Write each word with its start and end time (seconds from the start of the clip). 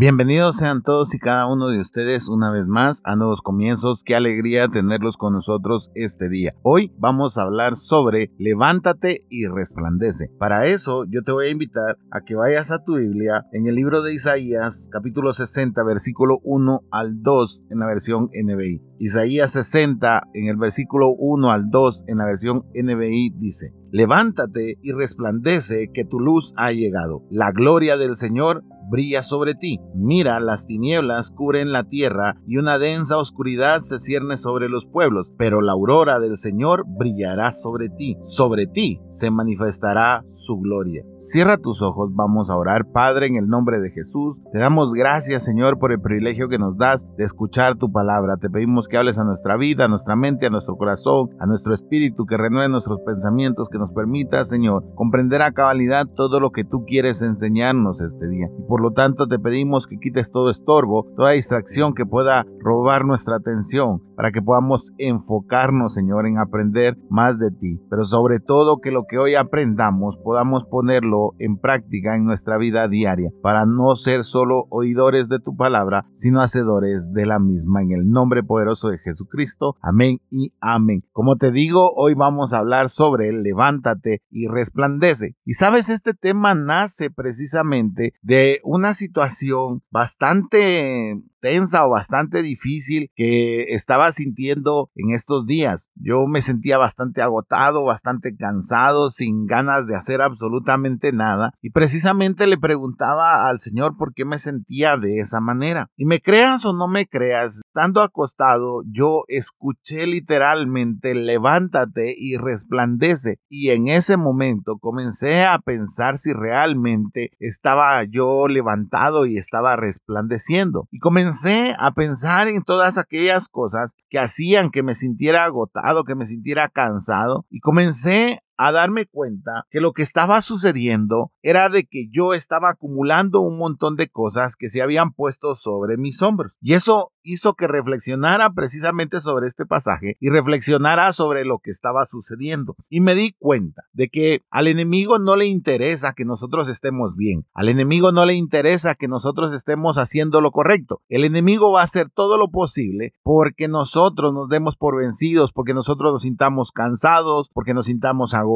Bienvenidos 0.00 0.54
sean 0.54 0.82
todos 0.82 1.12
y 1.12 1.18
cada 1.18 1.48
uno 1.48 1.70
de 1.70 1.80
ustedes 1.80 2.28
una 2.28 2.52
vez 2.52 2.68
más 2.68 3.02
a 3.02 3.16
Nuevos 3.16 3.42
Comienzos. 3.42 4.04
Qué 4.04 4.14
alegría 4.14 4.68
tenerlos 4.68 5.16
con 5.16 5.32
nosotros 5.32 5.90
este 5.96 6.28
día. 6.28 6.54
Hoy 6.62 6.92
vamos 6.98 7.36
a 7.36 7.42
hablar 7.42 7.74
sobre 7.74 8.30
levántate 8.38 9.24
y 9.28 9.46
resplandece. 9.48 10.30
Para 10.38 10.66
eso 10.66 11.04
yo 11.10 11.24
te 11.24 11.32
voy 11.32 11.48
a 11.48 11.50
invitar 11.50 11.98
a 12.12 12.20
que 12.20 12.36
vayas 12.36 12.70
a 12.70 12.84
tu 12.84 12.94
Biblia 12.94 13.46
en 13.50 13.66
el 13.66 13.74
libro 13.74 14.00
de 14.02 14.14
Isaías 14.14 14.88
capítulo 14.92 15.32
60 15.32 15.82
versículo 15.82 16.38
1 16.44 16.82
al 16.92 17.20
2 17.20 17.64
en 17.68 17.80
la 17.80 17.86
versión 17.86 18.30
NBI. 18.32 18.80
Isaías 19.00 19.50
60 19.50 20.28
en 20.32 20.46
el 20.46 20.58
versículo 20.58 21.10
1 21.10 21.50
al 21.50 21.70
2 21.70 22.04
en 22.06 22.18
la 22.18 22.24
versión 22.24 22.66
NBI 22.72 23.30
dice, 23.30 23.74
Levántate 23.90 24.78
y 24.82 24.92
resplandece 24.92 25.90
que 25.92 26.04
tu 26.04 26.20
luz 26.20 26.52
ha 26.56 26.72
llegado. 26.72 27.22
La 27.30 27.50
gloria 27.52 27.96
del 27.96 28.16
Señor 28.16 28.62
brilla 28.88 29.22
sobre 29.22 29.54
ti. 29.54 29.80
Mira, 29.94 30.40
las 30.40 30.66
tinieblas 30.66 31.30
cubren 31.30 31.72
la 31.72 31.84
tierra 31.84 32.36
y 32.46 32.56
una 32.56 32.78
densa 32.78 33.18
oscuridad 33.18 33.80
se 33.82 33.98
cierne 33.98 34.36
sobre 34.36 34.68
los 34.68 34.86
pueblos, 34.86 35.32
pero 35.36 35.60
la 35.60 35.72
aurora 35.72 36.20
del 36.20 36.36
Señor 36.36 36.84
brillará 36.86 37.52
sobre 37.52 37.88
ti. 37.88 38.16
Sobre 38.22 38.66
ti 38.66 39.00
se 39.08 39.30
manifestará 39.30 40.24
su 40.30 40.56
gloria. 40.56 41.02
Cierra 41.18 41.58
tus 41.58 41.82
ojos, 41.82 42.10
vamos 42.14 42.50
a 42.50 42.56
orar. 42.56 42.86
Padre, 42.92 43.26
en 43.26 43.36
el 43.36 43.48
nombre 43.48 43.80
de 43.80 43.90
Jesús, 43.90 44.40
te 44.52 44.58
damos 44.58 44.92
gracias, 44.92 45.44
Señor, 45.44 45.78
por 45.78 45.92
el 45.92 46.00
privilegio 46.00 46.48
que 46.48 46.58
nos 46.58 46.76
das 46.76 47.06
de 47.16 47.24
escuchar 47.24 47.76
tu 47.76 47.90
palabra. 47.90 48.36
Te 48.36 48.50
pedimos 48.50 48.88
que 48.88 48.96
hables 48.96 49.18
a 49.18 49.24
nuestra 49.24 49.56
vida, 49.56 49.84
a 49.84 49.88
nuestra 49.88 50.16
mente, 50.16 50.46
a 50.46 50.50
nuestro 50.50 50.76
corazón, 50.76 51.30
a 51.38 51.46
nuestro 51.46 51.74
espíritu, 51.74 52.26
que 52.26 52.36
renueve 52.36 52.68
nuestros 52.68 53.00
pensamientos, 53.04 53.68
que 53.68 53.78
nos 53.78 53.92
permita, 53.92 54.44
Señor, 54.44 54.84
comprender 54.94 55.42
a 55.42 55.52
cabalidad 55.52 56.06
todo 56.06 56.40
lo 56.40 56.50
que 56.50 56.64
tú 56.64 56.84
quieres 56.86 57.22
enseñarnos 57.22 58.00
este 58.00 58.28
día. 58.28 58.48
Lo 58.80 58.92
tanto 58.92 59.26
te 59.26 59.38
pedimos 59.38 59.86
que 59.86 59.98
quites 59.98 60.30
todo 60.30 60.50
estorbo, 60.50 61.06
toda 61.16 61.32
distracción 61.32 61.94
que 61.94 62.06
pueda 62.06 62.44
robar 62.60 63.04
nuestra 63.04 63.36
atención, 63.36 64.02
para 64.18 64.32
que 64.32 64.42
podamos 64.42 64.92
enfocarnos, 64.98 65.94
Señor, 65.94 66.26
en 66.26 66.38
aprender 66.38 66.98
más 67.08 67.38
de 67.38 67.52
ti. 67.52 67.80
Pero 67.88 68.04
sobre 68.04 68.40
todo 68.40 68.78
que 68.78 68.90
lo 68.90 69.04
que 69.08 69.16
hoy 69.16 69.36
aprendamos 69.36 70.16
podamos 70.16 70.64
ponerlo 70.64 71.34
en 71.38 71.56
práctica 71.56 72.16
en 72.16 72.24
nuestra 72.24 72.58
vida 72.58 72.88
diaria, 72.88 73.30
para 73.42 73.64
no 73.64 73.94
ser 73.94 74.24
solo 74.24 74.64
oidores 74.70 75.28
de 75.28 75.38
tu 75.38 75.54
palabra, 75.54 76.04
sino 76.14 76.42
hacedores 76.42 77.12
de 77.12 77.26
la 77.26 77.38
misma. 77.38 77.80
En 77.80 77.92
el 77.92 78.10
nombre 78.10 78.42
poderoso 78.42 78.88
de 78.88 78.98
Jesucristo. 78.98 79.76
Amén 79.80 80.18
y 80.32 80.52
amén. 80.60 81.04
Como 81.12 81.36
te 81.36 81.52
digo, 81.52 81.92
hoy 81.94 82.14
vamos 82.14 82.52
a 82.52 82.58
hablar 82.58 82.88
sobre 82.88 83.32
levántate 83.32 84.22
y 84.32 84.48
resplandece. 84.48 85.36
Y 85.44 85.52
sabes, 85.52 85.88
este 85.90 86.12
tema 86.12 86.56
nace 86.56 87.12
precisamente 87.12 88.14
de 88.22 88.58
una 88.64 88.94
situación 88.94 89.82
bastante 89.92 91.22
tensa 91.40 91.86
o 91.86 91.90
bastante 91.90 92.42
difícil 92.42 93.10
que 93.14 93.64
estaba 93.68 94.10
sintiendo 94.12 94.90
en 94.94 95.14
estos 95.14 95.46
días. 95.46 95.90
Yo 95.94 96.26
me 96.26 96.42
sentía 96.42 96.78
bastante 96.78 97.22
agotado, 97.22 97.84
bastante 97.84 98.36
cansado, 98.36 99.08
sin 99.08 99.44
ganas 99.44 99.86
de 99.86 99.96
hacer 99.96 100.22
absolutamente 100.22 101.12
nada 101.12 101.52
y 101.60 101.70
precisamente 101.70 102.46
le 102.46 102.58
preguntaba 102.58 103.48
al 103.48 103.58
Señor 103.58 103.96
por 103.96 104.14
qué 104.14 104.24
me 104.24 104.38
sentía 104.38 104.96
de 104.96 105.18
esa 105.18 105.40
manera. 105.40 105.90
Y 105.96 106.04
me 106.04 106.20
creas 106.20 106.64
o 106.66 106.72
no 106.72 106.88
me 106.88 107.06
creas, 107.06 107.62
estando 107.66 108.02
acostado, 108.02 108.82
yo 108.90 109.24
escuché 109.28 110.06
literalmente 110.06 111.14
levántate 111.14 112.14
y 112.16 112.36
resplandece 112.36 113.38
y 113.48 113.70
en 113.70 113.88
ese 113.88 114.16
momento 114.16 114.78
comencé 114.80 115.44
a 115.44 115.58
pensar 115.58 116.18
si 116.18 116.32
realmente 116.32 117.30
estaba 117.38 118.02
yo 118.04 118.48
levantado 118.48 119.26
y 119.26 119.38
estaba 119.38 119.76
resplandeciendo 119.76 120.88
y 120.90 120.98
comencé 120.98 121.27
comencé 121.28 121.76
a 121.78 121.92
pensar 121.92 122.48
en 122.48 122.62
todas 122.62 122.96
aquellas 122.96 123.48
cosas 123.48 123.90
que 124.08 124.18
hacían 124.18 124.70
que 124.70 124.82
me 124.82 124.94
sintiera 124.94 125.44
agotado, 125.44 126.04
que 126.04 126.14
me 126.14 126.24
sintiera 126.24 126.70
cansado 126.70 127.44
y 127.50 127.60
comencé 127.60 128.42
a 128.58 128.72
darme 128.72 129.06
cuenta 129.06 129.64
que 129.70 129.80
lo 129.80 129.92
que 129.92 130.02
estaba 130.02 130.40
sucediendo 130.42 131.30
era 131.42 131.68
de 131.68 131.84
que 131.84 132.08
yo 132.10 132.34
estaba 132.34 132.70
acumulando 132.70 133.40
un 133.40 133.56
montón 133.56 133.96
de 133.96 134.08
cosas 134.08 134.56
que 134.56 134.68
se 134.68 134.82
habían 134.82 135.12
puesto 135.12 135.54
sobre 135.54 135.96
mis 135.96 136.20
hombros. 136.20 136.52
Y 136.60 136.74
eso 136.74 137.12
hizo 137.22 137.54
que 137.54 137.68
reflexionara 137.68 138.50
precisamente 138.50 139.20
sobre 139.20 139.46
este 139.46 139.64
pasaje 139.64 140.16
y 140.18 140.30
reflexionara 140.30 141.12
sobre 141.12 141.44
lo 141.44 141.58
que 141.58 141.70
estaba 141.70 142.04
sucediendo. 142.04 142.74
Y 142.88 143.00
me 143.00 143.14
di 143.14 143.34
cuenta 143.38 143.84
de 143.92 144.08
que 144.08 144.42
al 144.50 144.66
enemigo 144.66 145.18
no 145.18 145.36
le 145.36 145.46
interesa 145.46 146.14
que 146.14 146.24
nosotros 146.24 146.68
estemos 146.68 147.14
bien. 147.16 147.46
Al 147.54 147.68
enemigo 147.68 148.10
no 148.12 148.24
le 148.24 148.34
interesa 148.34 148.96
que 148.96 149.08
nosotros 149.08 149.52
estemos 149.52 149.98
haciendo 149.98 150.40
lo 150.40 150.50
correcto. 150.50 151.02
El 151.08 151.24
enemigo 151.24 151.70
va 151.70 151.82
a 151.82 151.84
hacer 151.84 152.10
todo 152.10 152.38
lo 152.38 152.50
posible 152.50 153.12
porque 153.22 153.68
nosotros 153.68 154.32
nos 154.34 154.48
demos 154.48 154.76
por 154.76 154.96
vencidos, 154.96 155.52
porque 155.52 155.74
nosotros 155.74 156.12
nos 156.12 156.22
sintamos 156.22 156.72
cansados, 156.72 157.50
porque 157.52 157.74
nos 157.74 157.86
sintamos 157.86 158.34
agotados 158.34 158.47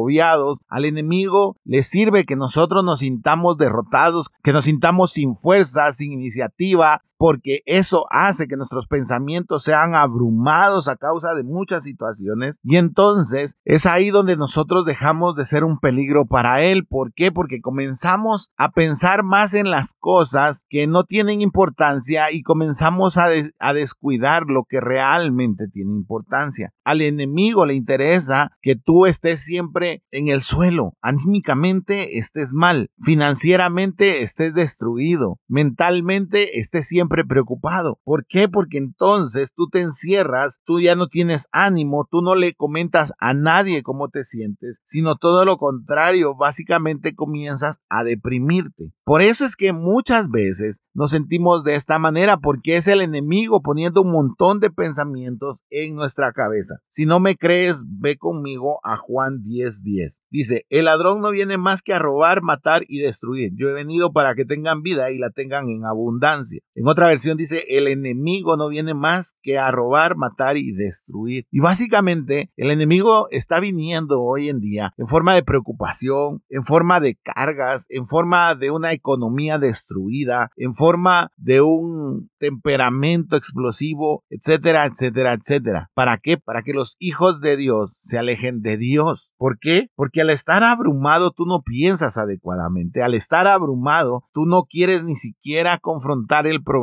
Al 0.67 0.85
enemigo 0.85 1.57
le 1.63 1.83
sirve 1.83 2.25
que 2.25 2.35
nosotros 2.35 2.83
nos 2.83 2.99
sintamos 2.99 3.57
derrotados, 3.57 4.31
que 4.43 4.53
nos 4.53 4.65
sintamos 4.65 5.11
sin 5.11 5.35
fuerza, 5.35 5.91
sin 5.91 6.11
iniciativa, 6.13 7.01
porque 7.23 7.61
eso 7.65 8.05
hace 8.09 8.49
que 8.49 8.57
nuestros 8.57 8.85
pensamientos 8.85 9.63
sean 9.63 9.95
abrumados 9.95 10.89
a 10.89 10.97
causa 10.97 11.33
de 11.33 11.43
muchas 11.43 11.85
situaciones 11.85 12.59
y 12.63 12.75
entonces 12.75 13.55
es 13.63 13.85
ahí 13.85 14.09
donde 14.09 14.35
nosotros 14.35 14.85
dejamos 14.85 15.33
de 15.37 15.45
ser 15.45 15.63
un 15.63 15.79
peligro 15.79 16.25
para 16.25 16.61
él. 16.63 16.85
¿Por 16.85 17.13
qué? 17.13 17.31
Porque 17.31 17.61
comenzamos 17.61 18.51
a 18.57 18.71
pensar 18.73 19.23
más 19.23 19.53
en 19.53 19.71
las 19.71 19.93
cosas 19.97 20.65
que 20.67 20.85
no 20.85 21.05
tienen 21.05 21.39
importancia 21.39 22.29
y 22.29 22.41
comenzamos 22.41 23.17
a, 23.17 23.29
a 23.57 23.73
descuidar 23.73 24.47
lo 24.47 24.65
que 24.65 24.81
realmente 24.81 25.69
tiene 25.69 25.93
importancia. 25.93 26.73
Al 26.83 26.99
enemigo 26.99 27.65
le 27.65 27.73
interesa 27.73 28.51
que 28.61 28.75
tú 28.75 29.05
estés 29.05 29.41
siempre 29.41 30.03
en 30.11 30.27
el 30.27 30.41
suelo, 30.41 30.97
anímicamente 31.01 32.17
estés 32.17 32.51
mal, 32.51 32.89
financieramente 32.99 34.23
estés 34.23 34.53
destruido, 34.53 35.39
mentalmente 35.47 36.59
estés 36.59 36.85
siempre 36.85 37.12
preocupado. 37.23 37.99
¿Por 38.03 38.25
qué? 38.25 38.49
Porque 38.49 38.79
entonces 38.79 39.53
tú 39.55 39.69
te 39.69 39.81
encierras, 39.81 40.61
tú 40.65 40.81
ya 40.81 40.95
no 40.95 41.07
tienes 41.07 41.47
ánimo, 41.51 42.07
tú 42.09 42.21
no 42.21 42.33
le 42.33 42.55
comentas 42.55 43.13
a 43.19 43.35
nadie 43.35 43.83
cómo 43.83 44.09
te 44.09 44.23
sientes, 44.23 44.81
sino 44.83 45.15
todo 45.15 45.45
lo 45.45 45.57
contrario, 45.57 46.35
básicamente 46.35 47.13
comienzas 47.13 47.79
a 47.89 48.03
deprimirte. 48.03 48.91
Por 49.03 49.21
eso 49.21 49.45
es 49.45 49.55
que 49.55 49.73
muchas 49.73 50.29
veces 50.29 50.79
nos 50.95 51.11
sentimos 51.11 51.63
de 51.63 51.75
esta 51.75 51.99
manera, 51.99 52.37
porque 52.37 52.77
es 52.77 52.87
el 52.87 53.01
enemigo 53.01 53.61
poniendo 53.61 54.01
un 54.01 54.11
montón 54.11 54.59
de 54.59 54.71
pensamientos 54.71 55.61
en 55.69 55.95
nuestra 55.95 56.31
cabeza. 56.31 56.75
Si 56.87 57.05
no 57.05 57.19
me 57.19 57.35
crees, 57.35 57.83
ve 57.85 58.17
conmigo 58.17 58.79
a 58.83 58.97
Juan 58.97 59.43
10:10. 59.43 60.21
Dice, 60.29 60.65
el 60.69 60.85
ladrón 60.85 61.21
no 61.21 61.31
viene 61.31 61.57
más 61.57 61.81
que 61.81 61.93
a 61.93 61.99
robar, 61.99 62.41
matar 62.41 62.83
y 62.87 62.99
destruir. 62.99 63.51
Yo 63.55 63.69
he 63.69 63.73
venido 63.73 64.13
para 64.13 64.35
que 64.35 64.45
tengan 64.45 64.81
vida 64.81 65.11
y 65.11 65.17
la 65.17 65.31
tengan 65.31 65.69
en 65.69 65.85
abundancia. 65.85 66.61
En 66.75 66.87
otra 67.03 67.09
versión 67.09 67.35
dice, 67.35 67.65
el 67.67 67.87
enemigo 67.89 68.55
no 68.55 68.69
viene 68.69 68.93
más 68.93 69.35
que 69.41 69.57
a 69.57 69.69
robar, 69.71 70.15
matar 70.15 70.55
y 70.55 70.71
destruir. 70.71 71.45
Y 71.51 71.59
básicamente 71.59 72.49
el 72.55 72.71
enemigo 72.71 73.27
está 73.29 73.59
viniendo 73.59 74.21
hoy 74.21 74.47
en 74.47 74.61
día 74.61 74.93
en 74.97 75.07
forma 75.07 75.35
de 75.35 75.43
preocupación, 75.43 76.43
en 76.49 76.63
forma 76.63 77.01
de 77.01 77.15
cargas, 77.15 77.85
en 77.89 78.07
forma 78.07 78.55
de 78.55 78.71
una 78.71 78.93
economía 78.93 79.57
destruida, 79.57 80.49
en 80.55 80.73
forma 80.73 81.31
de 81.35 81.59
un 81.59 82.29
temperamento 82.39 83.35
explosivo, 83.35 84.23
etcétera, 84.29 84.85
etcétera, 84.85 85.33
etcétera. 85.33 85.89
¿Para 85.93 86.19
qué? 86.19 86.37
Para 86.37 86.61
que 86.61 86.71
los 86.71 86.95
hijos 86.99 87.41
de 87.41 87.57
Dios 87.57 87.97
se 87.99 88.17
alejen 88.17 88.61
de 88.61 88.77
Dios. 88.77 89.33
¿Por 89.37 89.59
qué? 89.59 89.89
Porque 89.95 90.21
al 90.21 90.29
estar 90.29 90.63
abrumado 90.63 91.31
tú 91.31 91.45
no 91.45 91.63
piensas 91.63 92.17
adecuadamente. 92.17 93.03
Al 93.03 93.13
estar 93.13 93.45
abrumado 93.47 94.23
tú 94.33 94.45
no 94.45 94.63
quieres 94.69 95.03
ni 95.03 95.15
siquiera 95.15 95.79
confrontar 95.79 96.47
el 96.47 96.63
problema 96.63 96.82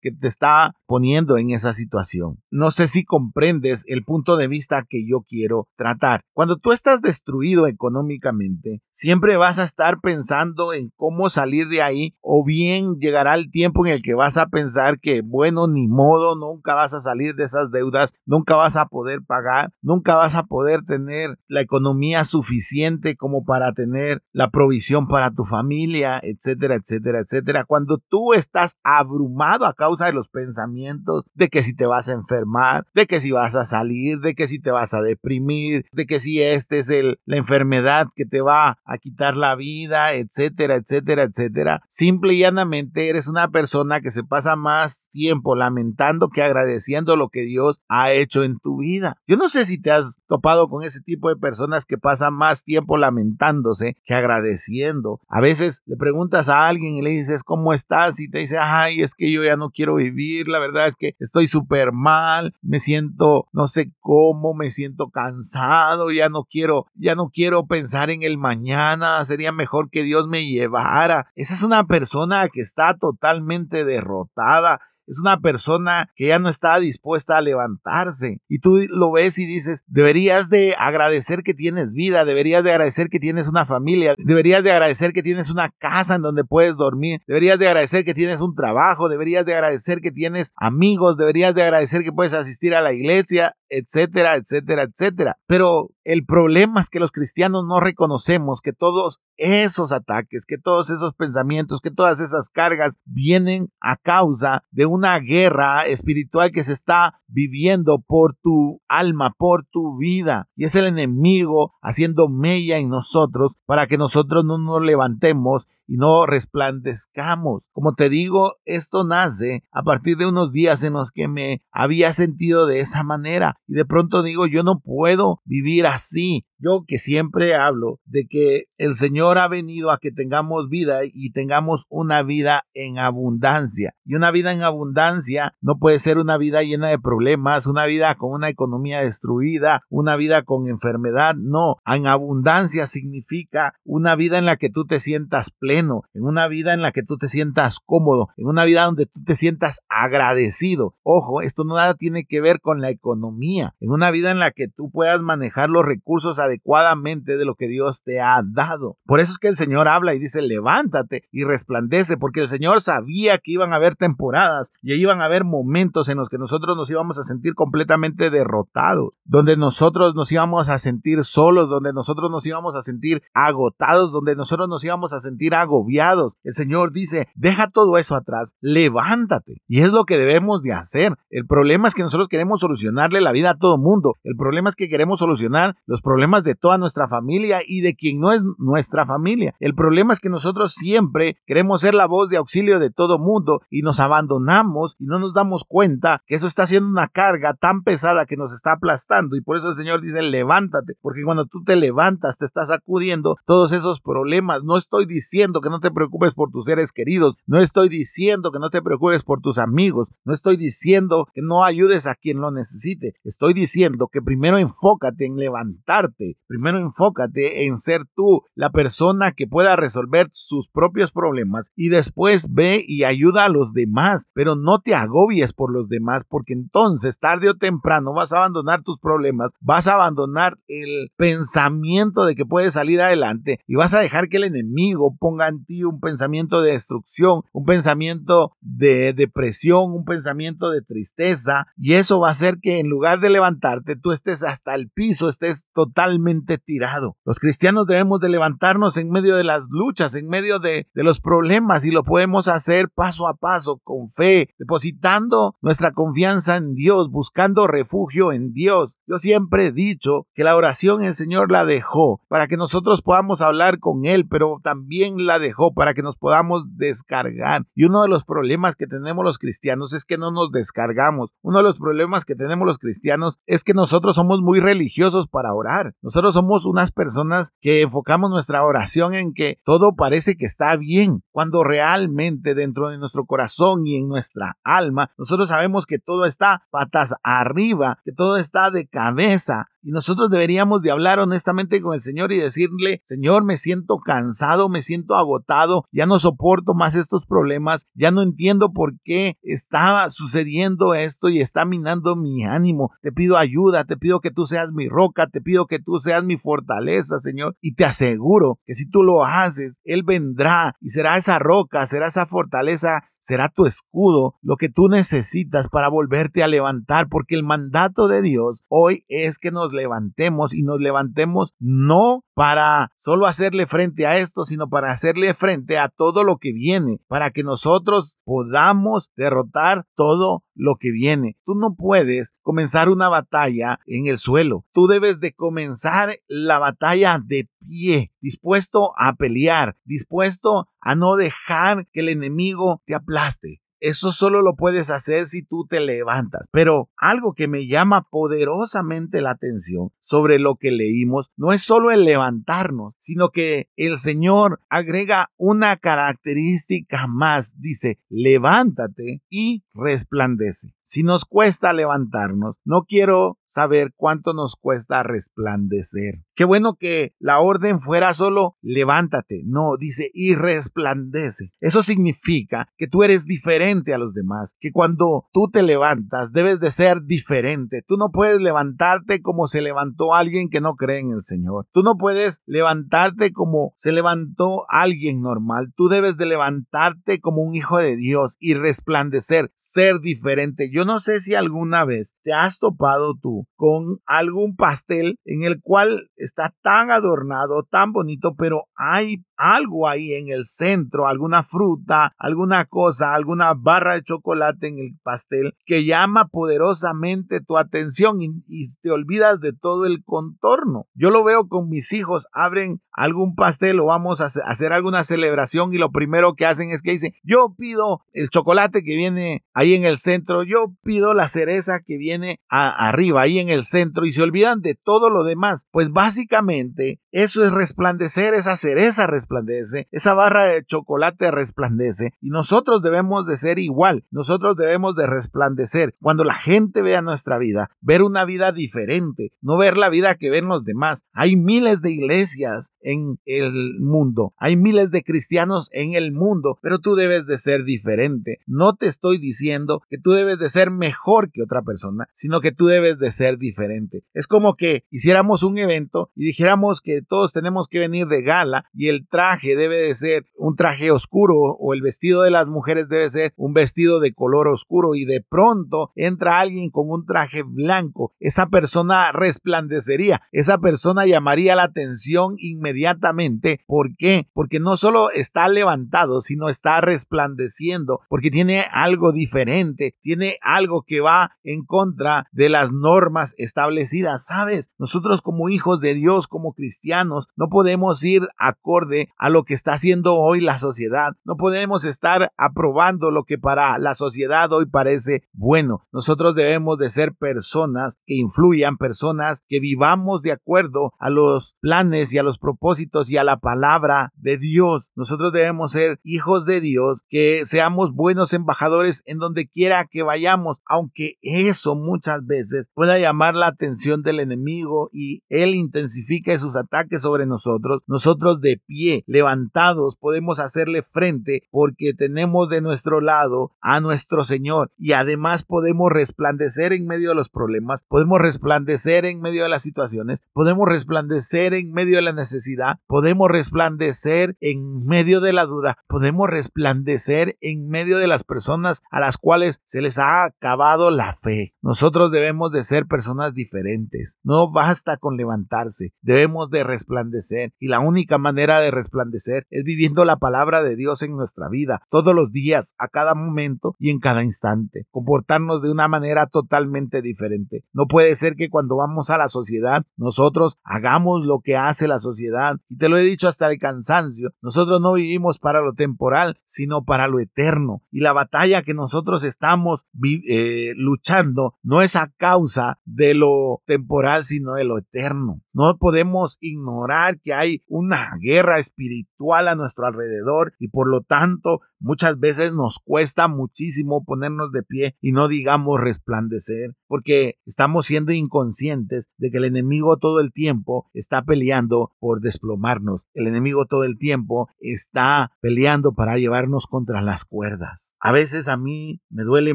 que 0.00 0.10
te 0.12 0.28
está 0.28 0.74
poniendo 0.86 1.38
en 1.38 1.50
esa 1.50 1.72
situación. 1.72 2.38
No 2.50 2.70
sé 2.70 2.88
si 2.88 3.04
comprendes 3.04 3.84
el 3.86 4.04
punto 4.04 4.36
de 4.36 4.48
vista 4.48 4.84
que 4.88 5.06
yo 5.06 5.22
quiero 5.26 5.68
tratar. 5.76 6.22
Cuando 6.32 6.56
tú 6.56 6.72
estás 6.72 7.00
destruido 7.00 7.66
económicamente, 7.66 8.80
siempre 8.92 9.36
vas 9.36 9.58
a 9.58 9.64
estar 9.64 10.00
pensando 10.00 10.72
en 10.72 10.90
cómo 10.96 11.30
salir 11.30 11.68
de 11.68 11.82
ahí 11.82 12.14
o 12.20 12.44
bien 12.44 12.98
llegará 12.98 13.34
el 13.34 13.50
tiempo 13.50 13.86
en 13.86 13.92
el 13.92 14.02
que 14.02 14.14
vas 14.14 14.36
a 14.36 14.46
pensar 14.46 14.98
que 15.00 15.22
bueno, 15.22 15.66
ni 15.66 15.88
modo, 15.88 16.36
nunca 16.36 16.74
vas 16.74 16.94
a 16.94 17.00
salir 17.00 17.34
de 17.34 17.44
esas 17.44 17.70
deudas, 17.70 18.12
nunca 18.24 18.56
vas 18.56 18.76
a 18.76 18.86
poder 18.86 19.20
pagar, 19.26 19.70
nunca 19.82 20.14
vas 20.16 20.34
a 20.34 20.44
poder 20.44 20.84
tener 20.84 21.38
la 21.48 21.60
economía 21.60 22.24
suficiente 22.24 23.16
como 23.16 23.44
para 23.44 23.72
tener 23.72 24.22
la 24.32 24.50
provisión 24.50 25.08
para 25.08 25.32
tu 25.32 25.44
familia, 25.44 26.20
etcétera, 26.22 26.76
etcétera, 26.76 27.20
etcétera. 27.20 27.64
Cuando 27.64 27.98
tú 28.08 28.34
estás 28.34 28.76
abrumado, 28.82 29.33
a 29.42 29.74
causa 29.74 30.06
de 30.06 30.12
los 30.12 30.28
pensamientos 30.28 31.24
de 31.34 31.48
que 31.48 31.62
si 31.62 31.74
te 31.74 31.86
vas 31.86 32.08
a 32.08 32.12
enfermar, 32.12 32.86
de 32.94 33.06
que 33.06 33.20
si 33.20 33.30
vas 33.30 33.54
a 33.54 33.64
salir, 33.64 34.20
de 34.20 34.34
que 34.34 34.48
si 34.48 34.60
te 34.60 34.70
vas 34.70 34.94
a 34.94 35.02
deprimir, 35.02 35.84
de 35.92 36.06
que 36.06 36.20
si 36.20 36.40
este 36.40 36.78
es 36.78 36.90
el, 36.90 37.18
la 37.24 37.36
enfermedad 37.36 38.08
que 38.14 38.24
te 38.24 38.40
va 38.40 38.78
a 38.84 38.98
quitar 38.98 39.36
la 39.36 39.54
vida, 39.54 40.14
etcétera, 40.14 40.76
etcétera, 40.76 41.24
etcétera. 41.24 41.82
Simple 41.88 42.34
y 42.34 42.40
llanamente 42.40 43.08
eres 43.08 43.28
una 43.28 43.48
persona 43.48 44.00
que 44.00 44.10
se 44.10 44.24
pasa 44.24 44.56
más 44.56 45.04
tiempo 45.10 45.54
lamentando 45.54 46.28
que 46.28 46.42
agradeciendo 46.42 47.16
lo 47.16 47.28
que 47.28 47.42
Dios 47.42 47.80
ha 47.88 48.12
hecho 48.12 48.44
en 48.44 48.58
tu 48.58 48.78
vida. 48.78 49.16
Yo 49.26 49.36
no 49.36 49.48
sé 49.48 49.66
si 49.66 49.80
te 49.80 49.90
has 49.90 50.20
topado 50.26 50.68
con 50.68 50.82
ese 50.82 51.00
tipo 51.00 51.28
de 51.28 51.36
personas 51.36 51.86
que 51.86 51.98
pasan 51.98 52.34
más 52.34 52.64
tiempo 52.64 52.96
lamentándose 52.96 53.96
que 54.04 54.14
agradeciendo. 54.14 55.20
A 55.28 55.40
veces 55.40 55.82
le 55.86 55.96
preguntas 55.96 56.48
a 56.48 56.66
alguien 56.66 56.96
y 56.96 57.02
le 57.02 57.10
dices, 57.10 57.42
¿cómo 57.42 57.72
estás? 57.72 58.20
Y 58.20 58.28
te 58.28 58.40
dice, 58.40 58.58
ay, 58.58 59.02
es 59.02 59.14
que 59.14 59.23
yo 59.32 59.44
ya 59.44 59.56
no 59.56 59.70
quiero 59.70 59.96
vivir, 59.96 60.48
la 60.48 60.58
verdad 60.58 60.88
es 60.88 60.96
que 60.96 61.14
estoy 61.18 61.46
súper 61.46 61.92
mal, 61.92 62.54
me 62.62 62.80
siento 62.80 63.48
no 63.52 63.66
sé 63.66 63.92
cómo, 64.00 64.54
me 64.54 64.70
siento 64.70 65.10
cansado, 65.10 66.10
ya 66.10 66.28
no 66.28 66.44
quiero, 66.44 66.86
ya 66.94 67.14
no 67.14 67.30
quiero 67.30 67.66
pensar 67.66 68.10
en 68.10 68.22
el 68.22 68.38
mañana, 68.38 69.24
sería 69.24 69.52
mejor 69.52 69.90
que 69.90 70.02
Dios 70.02 70.28
me 70.28 70.46
llevara. 70.46 71.30
Esa 71.34 71.54
es 71.54 71.62
una 71.62 71.86
persona 71.86 72.48
que 72.48 72.60
está 72.60 72.96
totalmente 72.96 73.84
derrotada 73.84 74.80
es 75.06 75.18
una 75.20 75.40
persona 75.40 76.10
que 76.16 76.28
ya 76.28 76.38
no 76.38 76.48
está 76.48 76.78
dispuesta 76.78 77.36
a 77.36 77.40
levantarse. 77.40 78.40
Y 78.48 78.58
tú 78.58 78.80
lo 78.88 79.12
ves 79.12 79.38
y 79.38 79.46
dices, 79.46 79.84
deberías 79.86 80.50
de 80.50 80.74
agradecer 80.78 81.42
que 81.42 81.54
tienes 81.54 81.92
vida, 81.92 82.24
deberías 82.24 82.64
de 82.64 82.70
agradecer 82.70 83.08
que 83.08 83.20
tienes 83.20 83.48
una 83.48 83.66
familia, 83.66 84.14
deberías 84.18 84.64
de 84.64 84.72
agradecer 84.72 85.12
que 85.12 85.22
tienes 85.22 85.50
una 85.50 85.70
casa 85.78 86.16
en 86.16 86.22
donde 86.22 86.44
puedes 86.44 86.76
dormir, 86.76 87.20
deberías 87.26 87.58
de 87.58 87.68
agradecer 87.68 88.04
que 88.04 88.14
tienes 88.14 88.40
un 88.40 88.54
trabajo, 88.54 89.08
deberías 89.08 89.46
de 89.46 89.54
agradecer 89.54 90.00
que 90.00 90.10
tienes 90.10 90.52
amigos, 90.56 91.16
deberías 91.16 91.54
de 91.54 91.62
agradecer 91.62 92.02
que 92.02 92.12
puedes 92.12 92.34
asistir 92.34 92.74
a 92.74 92.82
la 92.82 92.92
iglesia, 92.92 93.56
etcétera, 93.68 94.36
etcétera, 94.36 94.84
etcétera. 94.84 95.38
Pero 95.46 95.90
el 96.04 96.24
problema 96.24 96.80
es 96.80 96.90
que 96.90 97.00
los 97.00 97.12
cristianos 97.12 97.64
no 97.66 97.80
reconocemos 97.80 98.60
que 98.60 98.72
todos 98.72 99.20
esos 99.36 99.92
ataques, 99.92 100.46
que 100.46 100.58
todos 100.58 100.90
esos 100.90 101.14
pensamientos, 101.14 101.80
que 101.80 101.90
todas 101.90 102.20
esas 102.20 102.50
cargas 102.50 102.98
vienen 103.04 103.68
a 103.80 103.96
causa 103.96 104.64
de 104.70 104.86
una 104.94 105.18
guerra 105.18 105.86
espiritual 105.86 106.52
que 106.52 106.64
se 106.64 106.72
está 106.72 107.20
viviendo 107.26 107.98
por 107.98 108.36
tu 108.36 108.80
alma, 108.88 109.34
por 109.36 109.64
tu 109.66 109.96
vida. 109.98 110.48
Y 110.56 110.64
es 110.64 110.74
el 110.74 110.86
enemigo 110.86 111.74
haciendo 111.82 112.28
mella 112.28 112.78
en 112.78 112.88
nosotros 112.88 113.56
para 113.66 113.86
que 113.86 113.98
nosotros 113.98 114.44
no 114.44 114.58
nos 114.58 114.82
levantemos 114.82 115.66
y 115.86 115.96
no 115.96 116.26
resplandezcamos. 116.26 117.68
Como 117.72 117.94
te 117.94 118.08
digo, 118.08 118.56
esto 118.64 119.04
nace 119.04 119.64
a 119.72 119.82
partir 119.82 120.16
de 120.16 120.26
unos 120.26 120.52
días 120.52 120.82
en 120.82 120.94
los 120.94 121.10
que 121.10 121.28
me 121.28 121.62
había 121.70 122.12
sentido 122.12 122.66
de 122.66 122.80
esa 122.80 123.02
manera 123.02 123.56
y 123.66 123.74
de 123.74 123.84
pronto 123.84 124.22
digo, 124.22 124.46
yo 124.46 124.62
no 124.62 124.80
puedo 124.80 125.40
vivir 125.44 125.86
así. 125.86 126.46
Yo 126.58 126.84
que 126.86 126.98
siempre 126.98 127.54
hablo 127.54 128.00
de 128.06 128.26
que 128.26 128.64
el 128.78 128.94
Señor 128.94 129.36
ha 129.38 129.48
venido 129.48 129.90
a 129.90 129.98
que 129.98 130.12
tengamos 130.12 130.70
vida 130.70 131.00
y 131.04 131.32
tengamos 131.32 131.84
una 131.90 132.22
vida 132.22 132.64
en 132.72 132.98
abundancia. 132.98 133.94
Y 134.04 134.14
una 134.14 134.30
vida 134.30 134.52
en 134.52 134.62
abundancia 134.62 135.54
no 135.60 135.78
puede 135.78 135.98
ser 135.98 136.16
una 136.16 136.38
vida 136.38 136.62
llena 136.62 136.88
de 136.88 136.98
problemas, 136.98 137.66
una 137.66 137.84
vida 137.84 138.14
con 138.14 138.32
una 138.32 138.48
economía 138.48 139.00
destruida, 139.00 139.82
una 139.90 140.16
vida 140.16 140.42
con 140.42 140.68
enfermedad. 140.68 141.34
No, 141.34 141.76
en 141.84 142.06
abundancia 142.06 142.86
significa 142.86 143.74
una 143.84 144.16
vida 144.16 144.38
en 144.38 144.46
la 144.46 144.56
que 144.56 144.70
tú 144.70 144.86
te 144.86 145.00
sientas 145.00 145.50
pleno, 145.50 145.73
en 145.78 146.24
una 146.24 146.48
vida 146.48 146.74
en 146.74 146.82
la 146.82 146.92
que 146.92 147.02
tú 147.02 147.16
te 147.16 147.28
sientas 147.28 147.80
cómodo, 147.84 148.28
en 148.36 148.46
una 148.46 148.64
vida 148.64 148.84
donde 148.84 149.06
tú 149.06 149.22
te 149.24 149.34
sientas 149.34 149.82
agradecido. 149.88 150.94
Ojo, 151.02 151.42
esto 151.42 151.64
nada 151.64 151.94
tiene 151.94 152.24
que 152.24 152.40
ver 152.40 152.60
con 152.60 152.80
la 152.80 152.90
economía, 152.90 153.74
en 153.80 153.90
una 153.90 154.10
vida 154.10 154.30
en 154.30 154.38
la 154.38 154.52
que 154.52 154.68
tú 154.68 154.90
puedas 154.90 155.20
manejar 155.20 155.70
los 155.70 155.84
recursos 155.84 156.38
adecuadamente 156.38 157.36
de 157.36 157.44
lo 157.44 157.54
que 157.54 157.68
Dios 157.68 158.02
te 158.02 158.20
ha 158.20 158.42
dado. 158.44 158.96
Por 159.06 159.20
eso 159.20 159.32
es 159.32 159.38
que 159.38 159.48
el 159.48 159.56
Señor 159.56 159.88
habla 159.88 160.14
y 160.14 160.18
dice, 160.18 160.42
levántate 160.42 161.24
y 161.30 161.44
resplandece, 161.44 162.16
porque 162.16 162.40
el 162.40 162.48
Señor 162.48 162.80
sabía 162.80 163.38
que 163.38 163.52
iban 163.52 163.72
a 163.72 163.76
haber 163.76 163.96
temporadas 163.96 164.72
y 164.82 164.94
iban 164.94 165.20
a 165.20 165.26
haber 165.26 165.44
momentos 165.44 166.08
en 166.08 166.18
los 166.18 166.28
que 166.28 166.38
nosotros 166.38 166.76
nos 166.76 166.90
íbamos 166.90 167.18
a 167.18 167.24
sentir 167.24 167.54
completamente 167.54 168.30
derrotados, 168.30 169.14
donde 169.24 169.56
nosotros 169.56 170.14
nos 170.14 170.30
íbamos 170.32 170.68
a 170.68 170.78
sentir 170.78 171.24
solos, 171.24 171.68
donde 171.68 171.92
nosotros 171.92 172.30
nos 172.30 172.46
íbamos 172.46 172.74
a 172.74 172.82
sentir 172.82 173.22
agotados, 173.32 174.12
donde 174.12 174.36
nosotros 174.36 174.68
nos 174.68 174.84
íbamos 174.84 175.12
a 175.12 175.20
sentir 175.20 175.54
agobiados. 175.64 176.36
El 176.44 176.54
Señor 176.54 176.92
dice, 176.92 177.28
deja 177.34 177.68
todo 177.68 177.98
eso 177.98 178.14
atrás, 178.14 178.54
levántate. 178.60 179.62
Y 179.68 179.80
es 179.80 179.92
lo 179.92 180.04
que 180.04 180.18
debemos 180.18 180.62
de 180.62 180.72
hacer. 180.72 181.16
El 181.30 181.46
problema 181.46 181.88
es 181.88 181.94
que 181.94 182.02
nosotros 182.02 182.28
queremos 182.28 182.60
solucionarle 182.60 183.20
la 183.20 183.32
vida 183.32 183.50
a 183.50 183.58
todo 183.58 183.78
mundo. 183.78 184.14
El 184.22 184.36
problema 184.36 184.68
es 184.68 184.76
que 184.76 184.88
queremos 184.88 185.18
solucionar 185.18 185.76
los 185.86 186.00
problemas 186.00 186.44
de 186.44 186.54
toda 186.54 186.78
nuestra 186.78 187.08
familia 187.08 187.60
y 187.66 187.80
de 187.80 187.94
quien 187.94 188.20
no 188.20 188.32
es 188.32 188.44
nuestra 188.58 189.06
familia. 189.06 189.54
El 189.60 189.74
problema 189.74 190.12
es 190.12 190.20
que 190.20 190.28
nosotros 190.28 190.74
siempre 190.74 191.36
queremos 191.46 191.80
ser 191.80 191.94
la 191.94 192.06
voz 192.06 192.28
de 192.28 192.36
auxilio 192.36 192.78
de 192.78 192.90
todo 192.90 193.18
mundo 193.18 193.60
y 193.70 193.82
nos 193.82 194.00
abandonamos 194.00 194.96
y 194.98 195.06
no 195.06 195.18
nos 195.18 195.34
damos 195.34 195.64
cuenta 195.66 196.22
que 196.26 196.34
eso 196.34 196.46
está 196.46 196.66
siendo 196.66 196.88
una 196.88 197.08
carga 197.08 197.54
tan 197.54 197.82
pesada 197.82 198.26
que 198.26 198.36
nos 198.36 198.52
está 198.52 198.72
aplastando 198.72 199.36
y 199.36 199.40
por 199.40 199.56
eso 199.56 199.68
el 199.68 199.74
Señor 199.74 200.00
dice 200.00 200.22
levántate, 200.22 200.94
porque 201.00 201.22
cuando 201.24 201.46
tú 201.46 201.62
te 201.64 201.76
levantas 201.76 202.38
te 202.38 202.44
estás 202.44 202.68
sacudiendo 202.68 203.36
todos 203.46 203.72
esos 203.72 204.00
problemas. 204.00 204.62
No 204.64 204.76
estoy 204.76 205.06
diciendo 205.06 205.53
que 205.60 205.70
no 205.70 205.80
te 205.80 205.90
preocupes 205.90 206.32
por 206.34 206.50
tus 206.50 206.66
seres 206.66 206.92
queridos, 206.92 207.36
no 207.46 207.60
estoy 207.60 207.88
diciendo 207.88 208.50
que 208.50 208.58
no 208.58 208.70
te 208.70 208.82
preocupes 208.82 209.22
por 209.22 209.40
tus 209.40 209.58
amigos, 209.58 210.10
no 210.24 210.32
estoy 210.32 210.56
diciendo 210.56 211.26
que 211.32 211.42
no 211.42 211.64
ayudes 211.64 212.06
a 212.06 212.14
quien 212.14 212.40
lo 212.40 212.50
necesite, 212.50 213.14
estoy 213.24 213.54
diciendo 213.54 214.08
que 214.10 214.22
primero 214.22 214.58
enfócate 214.58 215.26
en 215.26 215.36
levantarte. 215.36 216.36
Primero 216.46 216.78
enfócate 216.78 217.66
en 217.66 217.76
ser 217.76 218.02
tú 218.14 218.42
la 218.54 218.70
persona 218.70 219.32
que 219.32 219.46
pueda 219.46 219.76
resolver 219.76 220.28
sus 220.32 220.68
propios 220.68 221.12
problemas 221.12 221.70
y 221.76 221.88
después 221.88 222.52
ve 222.52 222.84
y 222.86 223.04
ayuda 223.04 223.44
a 223.44 223.48
los 223.48 223.72
demás, 223.72 224.28
pero 224.32 224.56
no 224.56 224.80
te 224.80 224.94
agobies 224.94 225.52
por 225.52 225.72
los 225.72 225.88
demás 225.88 226.24
porque 226.28 226.52
entonces 226.52 227.18
tarde 227.18 227.48
o 227.48 227.56
temprano 227.56 228.12
vas 228.12 228.32
a 228.32 228.38
abandonar 228.38 228.82
tus 228.82 228.98
problemas, 228.98 229.50
vas 229.60 229.86
a 229.86 229.94
abandonar 229.94 230.58
el 230.68 231.10
pensamiento 231.16 232.24
de 232.24 232.34
que 232.34 232.46
puedes 232.46 232.74
salir 232.74 233.00
adelante 233.00 233.60
y 233.66 233.76
vas 233.76 233.94
a 233.94 234.00
dejar 234.00 234.28
que 234.28 234.36
el 234.38 234.44
enemigo 234.44 235.16
ponga 235.18 235.43
ti 235.64 235.84
un 235.84 236.00
pensamiento 236.00 236.62
de 236.62 236.72
destrucción, 236.72 237.42
un 237.52 237.64
pensamiento 237.64 238.56
de 238.60 239.12
depresión, 239.12 239.92
un 239.92 240.04
pensamiento 240.04 240.70
de 240.70 240.82
tristeza 240.82 241.66
y 241.76 241.94
eso 241.94 242.20
va 242.20 242.28
a 242.28 242.32
hacer 242.32 242.58
que 242.60 242.78
en 242.78 242.88
lugar 242.88 243.20
de 243.20 243.30
levantarte 243.30 243.96
tú 243.96 244.12
estés 244.12 244.42
hasta 244.42 244.74
el 244.74 244.90
piso, 244.90 245.28
estés 245.28 245.66
totalmente 245.72 246.58
tirado. 246.58 247.16
Los 247.24 247.38
cristianos 247.38 247.86
debemos 247.86 248.20
de 248.20 248.28
levantarnos 248.28 248.96
en 248.96 249.10
medio 249.10 249.36
de 249.36 249.44
las 249.44 249.64
luchas, 249.68 250.14
en 250.14 250.28
medio 250.28 250.58
de, 250.58 250.88
de 250.94 251.02
los 251.02 251.20
problemas 251.20 251.84
y 251.84 251.90
lo 251.90 252.04
podemos 252.04 252.48
hacer 252.48 252.88
paso 252.94 253.28
a 253.28 253.34
paso, 253.34 253.80
con 253.82 254.08
fe, 254.10 254.48
depositando 254.58 255.56
nuestra 255.60 255.92
confianza 255.92 256.56
en 256.56 256.74
Dios, 256.74 257.10
buscando 257.10 257.66
refugio 257.66 258.32
en 258.32 258.52
Dios. 258.52 258.96
Yo 259.06 259.18
siempre 259.18 259.66
he 259.66 259.72
dicho 259.72 260.26
que 260.34 260.44
la 260.44 260.56
oración 260.56 261.02
el 261.02 261.14
Señor 261.14 261.50
la 261.50 261.64
dejó 261.64 262.20
para 262.28 262.46
que 262.46 262.56
nosotros 262.56 263.02
podamos 263.02 263.42
hablar 263.42 263.78
con 263.78 264.06
Él, 264.06 264.26
pero 264.28 264.60
también 264.62 265.26
la 265.26 265.33
dejó 265.38 265.72
para 265.74 265.94
que 265.94 266.02
nos 266.02 266.16
podamos 266.16 266.64
descargar. 266.76 267.66
Y 267.74 267.84
uno 267.84 268.02
de 268.02 268.08
los 268.08 268.24
problemas 268.24 268.76
que 268.76 268.86
tenemos 268.86 269.24
los 269.24 269.38
cristianos 269.38 269.92
es 269.92 270.04
que 270.04 270.18
no 270.18 270.30
nos 270.30 270.50
descargamos. 270.50 271.30
Uno 271.42 271.58
de 271.58 271.64
los 271.64 271.78
problemas 271.78 272.24
que 272.24 272.34
tenemos 272.34 272.66
los 272.66 272.78
cristianos 272.78 273.38
es 273.46 273.64
que 273.64 273.74
nosotros 273.74 274.16
somos 274.16 274.40
muy 274.40 274.60
religiosos 274.60 275.26
para 275.28 275.54
orar. 275.54 275.94
Nosotros 276.02 276.34
somos 276.34 276.66
unas 276.66 276.92
personas 276.92 277.52
que 277.60 277.82
enfocamos 277.82 278.30
nuestra 278.30 278.64
oración 278.64 279.14
en 279.14 279.34
que 279.34 279.58
todo 279.64 279.94
parece 279.96 280.36
que 280.36 280.46
está 280.46 280.76
bien, 280.76 281.22
cuando 281.30 281.64
realmente 281.64 282.54
dentro 282.54 282.88
de 282.88 282.98
nuestro 282.98 283.24
corazón 283.26 283.86
y 283.86 283.96
en 283.96 284.08
nuestra 284.08 284.56
alma, 284.62 285.10
nosotros 285.18 285.48
sabemos 285.48 285.86
que 285.86 285.98
todo 285.98 286.24
está 286.24 286.62
patas 286.70 287.14
arriba, 287.22 287.98
que 288.04 288.12
todo 288.12 288.36
está 288.36 288.70
de 288.70 288.86
cabeza, 288.86 289.68
y 289.84 289.90
nosotros 289.90 290.30
deberíamos 290.30 290.80
de 290.80 290.90
hablar 290.90 291.18
honestamente 291.18 291.82
con 291.82 291.94
el 291.94 292.00
Señor 292.00 292.32
y 292.32 292.38
decirle, 292.38 293.02
Señor, 293.04 293.44
me 293.44 293.58
siento 293.58 293.98
cansado, 293.98 294.70
me 294.70 294.80
siento 294.80 295.14
agotado, 295.14 295.84
ya 295.92 296.06
no 296.06 296.18
soporto 296.18 296.72
más 296.72 296.94
estos 296.94 297.26
problemas, 297.26 297.86
ya 297.94 298.10
no 298.10 298.22
entiendo 298.22 298.72
por 298.72 298.94
qué 299.04 299.36
estaba 299.42 300.08
sucediendo 300.08 300.94
esto 300.94 301.28
y 301.28 301.40
está 301.40 301.66
minando 301.66 302.16
mi 302.16 302.44
ánimo. 302.44 302.92
Te 303.02 303.12
pido 303.12 303.36
ayuda, 303.36 303.84
te 303.84 303.98
pido 303.98 304.20
que 304.20 304.30
tú 304.30 304.46
seas 304.46 304.72
mi 304.72 304.88
roca, 304.88 305.26
te 305.26 305.42
pido 305.42 305.66
que 305.66 305.78
tú 305.78 305.98
seas 305.98 306.24
mi 306.24 306.38
fortaleza, 306.38 307.18
Señor. 307.18 307.56
Y 307.60 307.74
te 307.74 307.84
aseguro 307.84 308.60
que 308.64 308.74
si 308.74 308.88
tú 308.88 309.02
lo 309.02 309.24
haces, 309.24 309.80
Él 309.84 310.02
vendrá 310.02 310.76
y 310.80 310.88
será 310.88 311.18
esa 311.18 311.38
roca, 311.38 311.84
será 311.84 312.06
esa 312.06 312.24
fortaleza 312.24 313.04
será 313.24 313.48
tu 313.48 313.64
escudo, 313.64 314.34
lo 314.42 314.56
que 314.56 314.68
tú 314.68 314.88
necesitas 314.88 315.68
para 315.68 315.88
volverte 315.88 316.42
a 316.42 316.48
levantar, 316.48 317.08
porque 317.08 317.34
el 317.34 317.42
mandato 317.42 318.06
de 318.06 318.20
Dios 318.20 318.62
hoy 318.68 319.04
es 319.08 319.38
que 319.38 319.50
nos 319.50 319.72
levantemos 319.72 320.54
y 320.54 320.62
nos 320.62 320.78
levantemos 320.78 321.54
no 321.58 322.22
para 322.34 322.92
solo 322.98 323.26
hacerle 323.26 323.66
frente 323.66 324.06
a 324.06 324.18
esto, 324.18 324.44
sino 324.44 324.68
para 324.68 324.90
hacerle 324.90 325.32
frente 325.34 325.78
a 325.78 325.88
todo 325.88 326.22
lo 326.22 326.36
que 326.36 326.52
viene, 326.52 327.00
para 327.08 327.30
que 327.30 327.42
nosotros 327.42 328.18
podamos 328.24 329.10
derrotar 329.16 329.86
todo 329.94 330.42
lo 330.54 330.76
que 330.76 330.90
viene. 330.90 331.36
Tú 331.44 331.54
no 331.54 331.74
puedes 331.74 332.34
comenzar 332.42 332.88
una 332.88 333.08
batalla 333.08 333.80
en 333.86 334.06
el 334.06 334.18
suelo. 334.18 334.64
Tú 334.72 334.86
debes 334.86 335.20
de 335.20 335.32
comenzar 335.32 336.18
la 336.28 336.58
batalla 336.58 337.20
de 337.24 337.48
pie, 337.60 338.12
dispuesto 338.24 338.92
a 338.96 339.16
pelear, 339.16 339.76
dispuesto 339.84 340.66
a 340.80 340.94
no 340.94 341.16
dejar 341.16 341.86
que 341.92 342.00
el 342.00 342.08
enemigo 342.08 342.80
te 342.86 342.94
aplaste. 342.94 343.60
Eso 343.80 344.12
solo 344.12 344.40
lo 344.40 344.56
puedes 344.56 344.88
hacer 344.88 345.26
si 345.26 345.42
tú 345.42 345.66
te 345.68 345.78
levantas. 345.78 346.48
Pero 346.50 346.88
algo 346.96 347.34
que 347.34 347.48
me 347.48 347.66
llama 347.66 348.08
poderosamente 348.08 349.20
la 349.20 349.32
atención 349.32 349.90
sobre 350.00 350.38
lo 350.38 350.56
que 350.56 350.70
leímos 350.70 351.30
no 351.36 351.52
es 351.52 351.60
solo 351.60 351.90
el 351.90 352.04
levantarnos, 352.04 352.94
sino 352.98 353.28
que 353.28 353.68
el 353.76 353.98
Señor 353.98 354.58
agrega 354.70 355.32
una 355.36 355.76
característica 355.76 357.06
más. 357.06 357.60
Dice, 357.60 357.98
levántate 358.08 359.22
y 359.28 359.64
resplandece. 359.74 360.74
Si 360.82 361.02
nos 361.02 361.26
cuesta 361.26 361.74
levantarnos, 361.74 362.56
no 362.64 362.84
quiero 362.84 363.38
saber 363.54 363.92
cuánto 363.96 364.34
nos 364.34 364.56
cuesta 364.56 365.04
resplandecer. 365.04 366.24
Qué 366.34 366.44
bueno 366.44 366.74
que 366.74 367.14
la 367.20 367.38
orden 367.38 367.78
fuera 367.78 368.12
solo 368.12 368.56
levántate, 368.62 369.42
no, 369.46 369.76
dice 369.78 370.10
y 370.12 370.34
resplandece. 370.34 371.52
Eso 371.60 371.84
significa 371.84 372.68
que 372.76 372.88
tú 372.88 373.04
eres 373.04 373.26
diferente 373.26 373.94
a 373.94 373.98
los 373.98 374.12
demás, 374.12 374.56
que 374.58 374.72
cuando 374.72 375.26
tú 375.32 375.48
te 375.52 375.62
levantas 375.62 376.32
debes 376.32 376.58
de 376.58 376.72
ser 376.72 377.02
diferente. 377.04 377.82
Tú 377.86 377.96
no 377.96 378.10
puedes 378.10 378.40
levantarte 378.40 379.22
como 379.22 379.46
se 379.46 379.62
levantó 379.62 380.14
alguien 380.14 380.50
que 380.50 380.60
no 380.60 380.74
cree 380.74 380.98
en 380.98 381.12
el 381.12 381.22
Señor. 381.22 381.68
Tú 381.72 381.84
no 381.84 381.96
puedes 381.96 382.42
levantarte 382.46 383.32
como 383.32 383.74
se 383.78 383.92
levantó 383.92 384.64
alguien 384.68 385.20
normal. 385.20 385.72
Tú 385.76 385.88
debes 385.88 386.16
de 386.16 386.26
levantarte 386.26 387.20
como 387.20 387.42
un 387.42 387.54
hijo 387.54 387.78
de 387.78 387.94
Dios 387.94 388.36
y 388.40 388.54
resplandecer, 388.54 389.52
ser 389.56 390.00
diferente. 390.00 390.70
Yo 390.72 390.84
no 390.84 390.98
sé 390.98 391.20
si 391.20 391.36
alguna 391.36 391.84
vez 391.84 392.16
te 392.24 392.32
has 392.32 392.58
topado 392.58 393.14
tú 393.14 393.43
con 393.56 393.98
algún 394.06 394.56
pastel 394.56 395.16
en 395.24 395.44
el 395.44 395.60
cual 395.60 396.10
está 396.16 396.54
tan 396.62 396.90
adornado, 396.90 397.64
tan 397.70 397.92
bonito, 397.92 398.34
pero 398.36 398.64
hay 398.74 399.24
algo 399.36 399.88
ahí 399.88 400.14
en 400.14 400.28
el 400.28 400.44
centro, 400.44 401.06
alguna 401.06 401.42
fruta, 401.42 402.14
alguna 402.18 402.64
cosa, 402.66 403.14
alguna 403.14 403.54
barra 403.54 403.94
de 403.94 404.02
chocolate 404.02 404.68
en 404.68 404.78
el 404.78 404.96
pastel 405.02 405.54
que 405.64 405.84
llama 405.84 406.28
poderosamente 406.28 407.40
tu 407.40 407.56
atención 407.56 408.18
y, 408.20 408.34
te 408.82 408.90
olvidas 408.90 409.40
de 409.40 409.52
todo 409.52 409.86
el 409.86 410.02
contorno. 410.04 410.86
Yo 410.94 411.10
lo 411.10 411.24
veo 411.24 411.48
con 411.48 411.68
mis 411.68 411.92
hijos, 411.92 412.26
abren 412.32 412.80
algún 412.92 413.34
pastel 413.34 413.80
o 413.80 413.86
vamos 413.86 414.20
a 414.20 414.26
hacer 414.46 414.72
alguna 414.72 415.04
celebración 415.04 415.72
y 415.72 415.78
lo 415.78 415.90
primero 415.90 416.34
que 416.34 416.46
hacen 416.46 416.70
es 416.70 416.82
que 416.82 416.92
dicen, 416.92 417.12
yo 417.22 417.54
pido 417.56 418.02
el 418.12 418.30
chocolate 418.30 418.82
que 418.82 418.96
viene 418.96 419.44
ahí 419.52 419.74
en 419.74 419.84
el 419.84 419.98
centro, 419.98 420.42
yo 420.44 420.74
pido 420.82 421.14
la 421.14 421.28
cereza 421.28 421.80
que 421.84 421.98
viene 421.98 422.40
arriba, 422.48 423.22
ahí 423.22 423.33
en 423.38 423.48
el 423.48 423.64
centro 423.64 424.06
y 424.06 424.12
se 424.12 424.22
olvidan 424.22 424.60
de 424.60 424.74
todo 424.74 425.10
lo 425.10 425.24
demás. 425.24 425.66
Pues 425.70 425.90
básicamente 425.90 427.00
eso 427.12 427.44
es 427.44 427.52
resplandecer, 427.52 428.34
esa 428.34 428.56
cereza 428.56 429.06
resplandece, 429.06 429.88
esa 429.90 430.14
barra 430.14 430.46
de 430.46 430.64
chocolate 430.64 431.30
resplandece 431.30 432.12
y 432.20 432.30
nosotros 432.30 432.82
debemos 432.82 433.26
de 433.26 433.36
ser 433.36 433.58
igual, 433.58 434.04
nosotros 434.10 434.56
debemos 434.56 434.96
de 434.96 435.06
resplandecer. 435.06 435.94
Cuando 436.00 436.24
la 436.24 436.34
gente 436.34 436.82
vea 436.82 437.02
nuestra 437.02 437.38
vida, 437.38 437.70
ver 437.80 438.02
una 438.02 438.24
vida 438.24 438.52
diferente, 438.52 439.32
no 439.40 439.56
ver 439.56 439.76
la 439.76 439.88
vida 439.88 440.16
que 440.16 440.30
ven 440.30 440.48
los 440.48 440.64
demás. 440.64 441.04
Hay 441.12 441.36
miles 441.36 441.82
de 441.82 441.92
iglesias 441.92 442.72
en 442.80 443.18
el 443.24 443.78
mundo, 443.80 444.34
hay 444.36 444.56
miles 444.56 444.90
de 444.90 445.02
cristianos 445.02 445.68
en 445.72 445.94
el 445.94 446.12
mundo, 446.12 446.58
pero 446.62 446.78
tú 446.78 446.94
debes 446.94 447.26
de 447.26 447.38
ser 447.38 447.64
diferente. 447.64 448.38
No 448.46 448.74
te 448.74 448.86
estoy 448.86 449.18
diciendo 449.18 449.82
que 449.88 449.98
tú 449.98 450.12
debes 450.12 450.38
de 450.38 450.48
ser 450.48 450.70
mejor 450.70 451.30
que 451.30 451.42
otra 451.42 451.62
persona, 451.62 452.08
sino 452.14 452.40
que 452.40 452.52
tú 452.52 452.66
debes 452.66 452.98
de 452.98 453.12
diferente. 453.32 454.04
Es 454.12 454.26
como 454.26 454.54
que 454.54 454.84
hiciéramos 454.90 455.42
un 455.42 455.58
evento 455.58 456.10
y 456.14 456.24
dijéramos 456.24 456.80
que 456.80 457.02
todos 457.02 457.32
tenemos 457.32 457.68
que 457.68 457.78
venir 457.78 458.06
de 458.06 458.22
gala 458.22 458.64
y 458.72 458.88
el 458.88 459.06
traje 459.08 459.56
debe 459.56 459.76
de 459.76 459.94
ser 459.94 460.26
un 460.36 460.56
traje 460.56 460.90
oscuro 460.90 461.34
o 461.36 461.74
el 461.74 461.82
vestido 461.82 462.22
de 462.22 462.30
las 462.30 462.46
mujeres 462.46 462.88
debe 462.88 463.10
ser 463.10 463.32
un 463.36 463.52
vestido 463.52 464.00
de 464.00 464.12
color 464.12 464.48
oscuro 464.48 464.94
y 464.94 465.04
de 465.04 465.22
pronto 465.22 465.90
entra 465.94 466.40
alguien 466.40 466.70
con 466.70 466.90
un 466.90 467.04
traje 467.06 467.42
blanco, 467.42 468.12
esa 468.20 468.48
persona 468.48 469.12
resplandecería, 469.12 470.22
esa 470.32 470.58
persona 470.58 471.06
llamaría 471.06 471.54
la 471.54 471.64
atención 471.64 472.34
inmediatamente. 472.38 473.60
¿Por 473.66 473.96
qué? 473.96 474.28
Porque 474.32 474.60
no 474.60 474.76
solo 474.76 475.10
está 475.10 475.48
levantado, 475.48 476.20
sino 476.20 476.48
está 476.48 476.80
resplandeciendo, 476.80 478.00
porque 478.08 478.30
tiene 478.30 478.64
algo 478.70 479.12
diferente, 479.12 479.96
tiene 480.02 480.38
algo 480.42 480.84
que 480.86 481.00
va 481.00 481.32
en 481.42 481.64
contra 481.64 482.26
de 482.32 482.48
las 482.48 482.72
normas 482.72 483.13
establecidas. 483.36 484.26
¿Sabes? 484.26 484.70
Nosotros 484.78 485.22
como 485.22 485.48
hijos 485.48 485.80
de 485.80 485.94
Dios, 485.94 486.28
como 486.28 486.52
cristianos, 486.52 487.28
no 487.36 487.48
podemos 487.48 488.02
ir 488.04 488.22
acorde 488.38 489.08
a 489.16 489.28
lo 489.28 489.44
que 489.44 489.54
está 489.54 489.74
haciendo 489.74 490.16
hoy 490.16 490.40
la 490.40 490.58
sociedad. 490.58 491.12
No 491.24 491.36
podemos 491.36 491.84
estar 491.84 492.32
aprobando 492.36 493.10
lo 493.10 493.24
que 493.24 493.38
para 493.38 493.78
la 493.78 493.94
sociedad 493.94 494.52
hoy 494.52 494.66
parece 494.66 495.24
bueno. 495.32 495.82
Nosotros 495.92 496.34
debemos 496.34 496.78
de 496.78 496.88
ser 496.88 497.14
personas 497.14 497.96
que 498.06 498.14
influyan, 498.14 498.76
personas 498.76 499.42
que 499.48 499.60
vivamos 499.60 500.22
de 500.22 500.32
acuerdo 500.32 500.92
a 500.98 501.10
los 501.10 501.56
planes 501.60 502.12
y 502.12 502.18
a 502.18 502.22
los 502.22 502.38
propósitos 502.38 503.10
y 503.10 503.16
a 503.16 503.24
la 503.24 503.38
palabra 503.38 504.12
de 504.16 504.38
Dios. 504.38 504.90
Nosotros 504.94 505.32
debemos 505.32 505.72
ser 505.72 506.00
hijos 506.02 506.44
de 506.44 506.60
Dios, 506.60 507.04
que 507.08 507.42
seamos 507.44 507.92
buenos 507.94 508.32
embajadores 508.32 509.02
en 509.06 509.18
donde 509.18 509.48
quiera 509.48 509.86
que 509.90 510.02
vayamos, 510.02 510.60
aunque 510.66 511.18
eso 511.22 511.74
muchas 511.74 512.26
veces 512.26 512.66
pueda 512.74 512.93
llamar 512.98 513.34
la 513.34 513.48
atención 513.48 514.02
del 514.02 514.20
enemigo 514.20 514.90
y 514.92 515.22
él 515.28 515.54
intensifique 515.54 516.38
sus 516.38 516.56
ataques 516.56 517.02
sobre 517.02 517.26
nosotros, 517.26 517.82
nosotros 517.86 518.40
de 518.40 518.60
pie, 518.66 519.04
levantados, 519.06 519.96
podemos 519.96 520.40
hacerle 520.40 520.82
frente 520.82 521.42
porque 521.50 521.94
tenemos 521.94 522.48
de 522.48 522.60
nuestro 522.60 523.00
lado 523.00 523.52
a 523.60 523.80
nuestro 523.80 524.24
Señor 524.24 524.70
y 524.76 524.92
además 524.92 525.44
podemos 525.44 525.90
resplandecer 525.92 526.72
en 526.72 526.86
medio 526.86 527.10
de 527.10 527.14
los 527.14 527.28
problemas, 527.28 527.84
podemos 527.88 528.20
resplandecer 528.20 529.04
en 529.04 529.20
medio 529.20 529.42
de 529.42 529.48
las 529.48 529.62
situaciones, 529.62 530.22
podemos 530.32 530.68
resplandecer 530.68 531.54
en 531.54 531.72
medio 531.72 531.96
de 531.96 532.02
la 532.02 532.12
necesidad, 532.12 532.78
podemos 532.86 533.30
resplandecer 533.30 534.36
en 534.40 534.84
medio 534.84 535.20
de 535.20 535.32
la 535.32 535.46
duda, 535.46 535.78
podemos 535.88 536.28
resplandecer 536.28 537.36
en 537.40 537.68
medio 537.68 537.98
de 537.98 538.06
las 538.06 538.24
personas 538.24 538.82
a 538.90 539.00
las 539.00 539.18
cuales 539.18 539.62
se 539.66 539.80
les 539.80 539.98
ha 539.98 540.24
acabado 540.24 540.90
la 540.90 541.14
fe. 541.14 541.54
Nosotros 541.62 542.10
debemos 542.10 542.50
de 542.50 542.62
ser 542.62 542.83
personas 542.86 543.34
diferentes. 543.34 544.18
No 544.22 544.50
basta 544.50 544.96
con 544.96 545.16
levantarse, 545.16 545.92
debemos 546.02 546.50
de 546.50 546.64
resplandecer. 546.64 547.52
Y 547.58 547.68
la 547.68 547.80
única 547.80 548.18
manera 548.18 548.60
de 548.60 548.70
resplandecer 548.70 549.46
es 549.50 549.64
viviendo 549.64 550.04
la 550.04 550.16
palabra 550.16 550.62
de 550.62 550.76
Dios 550.76 551.02
en 551.02 551.16
nuestra 551.16 551.48
vida, 551.48 551.82
todos 551.90 552.14
los 552.14 552.32
días, 552.32 552.74
a 552.78 552.88
cada 552.88 553.14
momento 553.14 553.74
y 553.78 553.90
en 553.90 554.00
cada 554.00 554.22
instante, 554.22 554.86
comportarnos 554.90 555.62
de 555.62 555.70
una 555.70 555.88
manera 555.88 556.26
totalmente 556.26 557.02
diferente. 557.02 557.64
No 557.72 557.86
puede 557.86 558.14
ser 558.14 558.36
que 558.36 558.50
cuando 558.50 558.76
vamos 558.76 559.10
a 559.10 559.18
la 559.18 559.28
sociedad 559.28 559.84
nosotros 559.96 560.58
hagamos 560.62 561.24
lo 561.24 561.40
que 561.40 561.56
hace 561.56 561.88
la 561.88 561.98
sociedad. 561.98 562.56
Y 562.68 562.76
te 562.76 562.88
lo 562.88 562.98
he 562.98 563.02
dicho 563.02 563.28
hasta 563.28 563.50
el 563.50 563.58
cansancio, 563.58 564.30
nosotros 564.42 564.80
no 564.80 564.94
vivimos 564.94 565.38
para 565.38 565.60
lo 565.60 565.74
temporal, 565.74 566.38
sino 566.46 566.84
para 566.84 567.08
lo 567.08 567.20
eterno. 567.20 567.82
Y 567.90 568.00
la 568.00 568.12
batalla 568.12 568.62
que 568.62 568.74
nosotros 568.74 569.24
estamos 569.24 569.86
eh, 570.28 570.72
luchando 570.76 571.54
no 571.62 571.82
es 571.82 571.96
a 571.96 572.12
causa 572.16 572.73
de 572.84 573.14
lo 573.14 573.62
temporal, 573.66 574.24
sino 574.24 574.54
de 574.54 574.64
lo 574.64 574.78
eterno. 574.78 575.40
No 575.52 575.76
podemos 575.78 576.38
ignorar 576.40 577.20
que 577.20 577.34
hay 577.34 577.62
una 577.66 578.10
guerra 578.20 578.58
espiritual 578.58 579.48
a 579.48 579.54
nuestro 579.54 579.86
alrededor 579.86 580.54
y 580.58 580.68
por 580.68 580.88
lo 580.88 581.02
tanto 581.02 581.60
muchas 581.84 582.18
veces 582.18 582.52
nos 582.52 582.78
cuesta 582.78 583.28
muchísimo 583.28 584.04
ponernos 584.04 584.50
de 584.52 584.62
pie 584.62 584.96
y 585.00 585.12
no 585.12 585.28
digamos 585.28 585.80
resplandecer 585.80 586.74
porque 586.88 587.38
estamos 587.44 587.86
siendo 587.86 588.12
inconscientes 588.12 589.08
de 589.18 589.30
que 589.30 589.38
el 589.38 589.44
enemigo 589.44 589.98
todo 589.98 590.20
el 590.20 590.32
tiempo 590.32 590.86
está 590.94 591.22
peleando 591.22 591.92
por 591.98 592.20
desplomarnos. 592.20 593.06
El 593.14 593.26
enemigo 593.26 593.66
todo 593.66 593.84
el 593.84 593.98
tiempo 593.98 594.48
está 594.60 595.32
peleando 595.40 595.92
para 595.92 596.16
llevarnos 596.16 596.66
contra 596.66 597.02
las 597.02 597.24
cuerdas. 597.24 597.94
A 598.00 598.12
veces 598.12 598.48
a 598.48 598.56
mí 598.56 599.00
me 599.10 599.24
duele 599.24 599.54